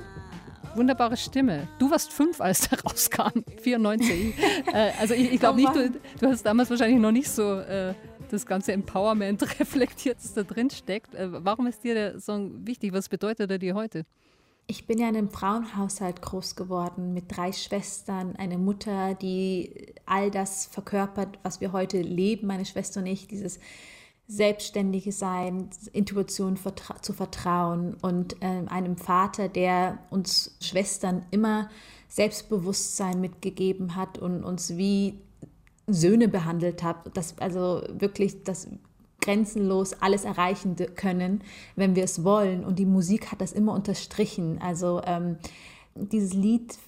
[0.75, 1.67] wunderbare Stimme.
[1.79, 4.35] Du warst fünf, als der rauskam, 94.
[4.71, 7.95] äh, also ich, ich glaube nicht, du, du, hast damals wahrscheinlich noch nicht so äh,
[8.33, 11.15] das ganze Empowerment reflektiert, das da drin steckt.
[11.15, 12.93] Äh, warum ist dir der Song wichtig?
[12.93, 14.05] Was bedeutet er dir heute?
[14.69, 20.31] Ich bin ja in einem Frauenhaushalt groß geworden mit drei Schwestern, eine Mutter, die all
[20.31, 23.61] das verkörpert, was wir heute leben, meine Schwester und ich, dieses
[24.27, 31.71] selbstständige Sein, Intuition vertra zu vertrauen und äh, einem Vater, der uns Schwestern immer
[32.09, 35.21] Selbstbewusstsein mitgegeben hat und uns wie
[35.87, 38.69] Söhne behandelt hat, dass also wirklich das
[39.21, 41.43] grenzenlos alles erreichen können,
[41.75, 42.65] wenn wir es wollen.
[42.65, 44.61] Und die Musik hat das immer unterstrichen.
[44.61, 45.37] Also ähm,
[45.95, 46.79] dieses Lied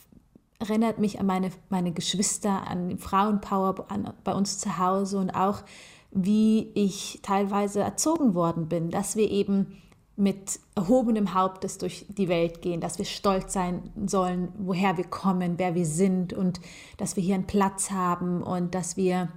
[0.58, 5.62] erinnert mich an meine, meine Geschwister, an Frauenpower an, bei uns zu Hause und auch,
[6.10, 9.76] wie ich teilweise erzogen worden bin, dass wir eben
[10.18, 15.54] mit erhobenem Hauptes durch die Welt gehen, dass wir stolz sein sollen, woher wir kommen,
[15.58, 16.60] wer wir sind und
[16.96, 19.28] dass wir hier einen Platz haben und dass wir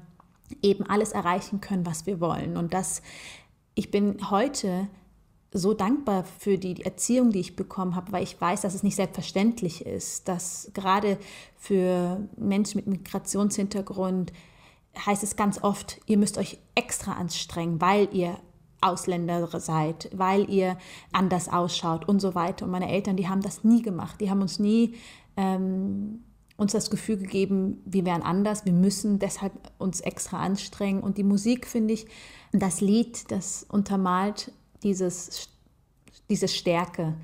[0.63, 2.57] eben alles erreichen können, was wir wollen.
[2.57, 3.03] Und das,
[3.75, 4.87] ich bin heute
[5.53, 8.95] so dankbar für die Erziehung, die ich bekommen habe, weil ich weiß, dass es nicht
[8.95, 11.19] selbstverständlich ist, dass gerade
[11.57, 14.33] für Menschen mit Migrationshintergrund
[15.05, 18.39] heißt es ganz oft, ihr müsst euch extra anstrengen, weil ihr
[18.81, 20.77] Ausländer seid, weil ihr
[21.11, 22.65] anders ausschaut und so weiter.
[22.65, 24.19] Und meine Eltern, die haben das nie gemacht.
[24.19, 24.95] Die haben uns nie
[25.37, 26.23] ähm,
[26.61, 31.01] uns das Gefühl gegeben, wir wären anders, wir müssen deshalb uns extra anstrengen.
[31.01, 32.05] Und die Musik, finde ich,
[32.51, 34.51] das Lied, das untermalt
[34.83, 35.49] dieses,
[36.29, 37.15] diese Stärke.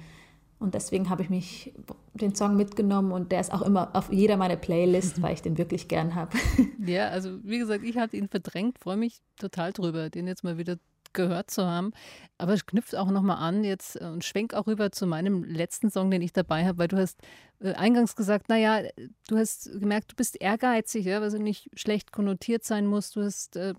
[0.60, 1.74] Und deswegen habe ich mich
[2.16, 5.58] den Song mitgenommen und der ist auch immer auf jeder meiner Playlist, weil ich den
[5.60, 6.36] wirklich gern habe.
[6.84, 10.58] Ja, also wie gesagt, ich hatte ihn verdrängt, freue mich total drüber, den jetzt mal
[10.58, 10.78] wieder
[11.14, 11.92] gehört zu haben.
[12.38, 15.90] Aber es knüpft auch nochmal an jetzt äh, und schwenkt auch rüber zu meinem letzten
[15.90, 17.22] Song, den ich dabei habe, weil du hast
[17.60, 18.84] äh, eingangs gesagt, naja,
[19.28, 23.12] du hast gemerkt, du bist ehrgeizig, ja, was nicht schlecht konnotiert sein muss.
[23.12, 23.74] Du hast, äh,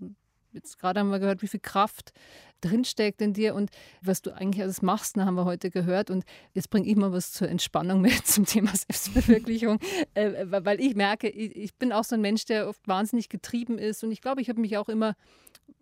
[0.53, 2.13] jetzt gerade haben wir gehört, wie viel Kraft
[2.61, 3.71] drinsteckt in dir und
[4.03, 6.11] was du eigentlich alles machst, da haben wir heute gehört.
[6.11, 6.25] Und
[6.55, 9.79] jetzt bringe ich mal was zur Entspannung mit zum Thema Selbstverwirklichung,
[10.15, 13.79] äh, weil ich merke, ich, ich, bin auch so ein Mensch, der oft wahnsinnig getrieben
[13.79, 15.15] ist und ich glaube, ich habe mich auch immer,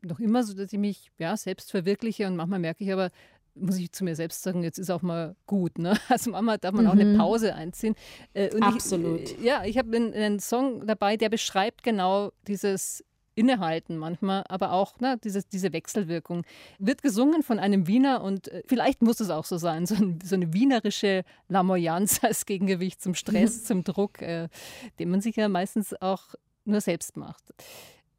[0.02, 3.10] noch immer so, dass ich mich ja, selbst verwirkliche und manchmal merke ich aber,
[3.58, 5.78] muss ich zu mir selbst sagen, jetzt ist auch mal gut.
[5.78, 5.96] Ne?
[6.08, 6.90] Also manchmal darf man mhm.
[6.90, 7.18] auch eine mhm.
[7.18, 7.94] Pause einziehen.
[8.34, 9.22] Äh, Absolut.
[9.22, 13.02] Ich, ja, ich habe einen, einen Song dabei, der beschreibt genau dieses
[13.36, 16.44] innehalten manchmal, aber auch ne, diese, diese Wechselwirkung.
[16.78, 20.18] Wird gesungen von einem Wiener und äh, vielleicht muss es auch so sein, so, ein,
[20.24, 24.48] so eine wienerische Lamoyanz als Gegengewicht zum Stress, zum Druck, äh,
[24.98, 26.34] den man sich ja meistens auch
[26.64, 27.44] nur selbst macht.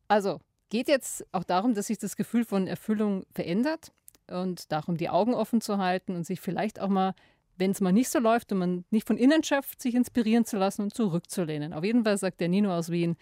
[0.08, 0.40] Also
[0.70, 3.92] geht jetzt auch darum, dass sich das Gefühl von Erfüllung verändert
[4.30, 7.14] und darum, die Augen offen zu halten und sich vielleicht auch mal
[7.60, 10.58] wenn es mal nicht so läuft und man nicht von innen schafft, sich inspirieren zu
[10.58, 11.74] lassen und zurückzulehnen.
[11.74, 13.18] Auf jeden Fall sagt der Nino aus Wien,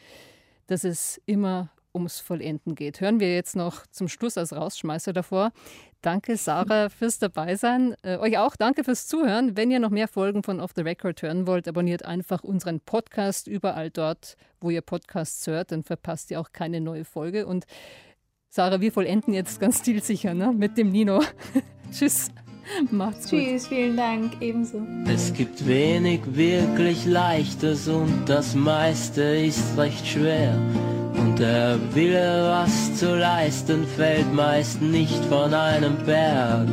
[0.68, 3.02] dass es immer ums Vollenden geht.
[3.02, 5.52] Hören wir jetzt noch zum Schluss als Rausschmeißer davor.
[6.02, 7.96] Danke, Sarah, fürs Dabeisein.
[8.04, 9.58] Äh, euch auch danke fürs Zuhören.
[9.58, 13.48] Wenn ihr noch mehr Folgen von Off the Record hören wollt, abonniert einfach unseren Podcast
[13.48, 15.72] überall dort, wo ihr Podcasts hört.
[15.72, 17.48] Dann verpasst ihr auch keine neue Folge.
[17.48, 17.66] Und
[18.50, 20.54] Sarah, wir vollenden jetzt ganz stilsicher ne?
[20.54, 21.22] mit dem Nino.
[21.92, 22.30] Tschüss.
[22.92, 23.40] Macht's gut.
[23.40, 24.82] Tschüss, vielen Dank, ebenso.
[25.08, 30.58] Es gibt wenig wirklich Leichtes und das meiste ist recht schwer.
[31.38, 36.70] Der Wille, was zu leisten, fällt meist nicht von einem Berg.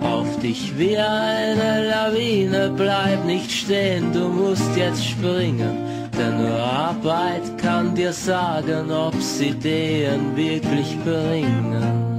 [0.00, 5.76] Auf dich wie eine Lawine, bleib nicht stehen, du musst jetzt springen.
[6.18, 12.10] Denn nur Arbeit kann dir sagen, ob's Ideen wirklich bringen.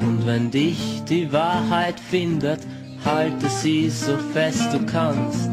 [0.00, 2.60] Und wenn dich die Wahrheit findet,
[3.04, 5.50] halte sie so fest du kannst.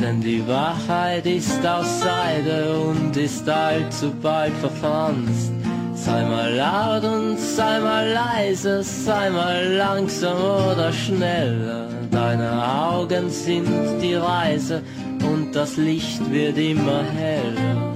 [0.00, 5.52] Denn die Wahrheit ist aus Seide und ist allzu bald verfranst.
[5.94, 11.88] Sei mal laut und sei mal leise, sei mal langsam oder schneller.
[12.10, 13.68] Deine Augen sind
[14.00, 14.82] die Reise
[15.20, 17.87] und das Licht wird immer heller.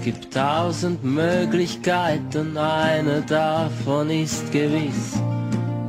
[0.00, 5.20] Es gibt tausend Möglichkeiten, eine davon ist gewiss,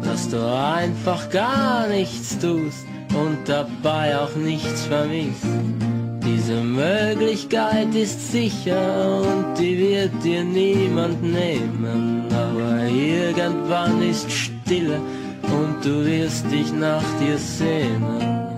[0.03, 5.45] dass du einfach gar nichts tust und dabei auch nichts vermisst.
[6.25, 14.99] Diese Möglichkeit ist sicher und die wird dir niemand nehmen, aber irgendwann ist Stille
[15.43, 18.50] und du wirst dich nach dir sehnen.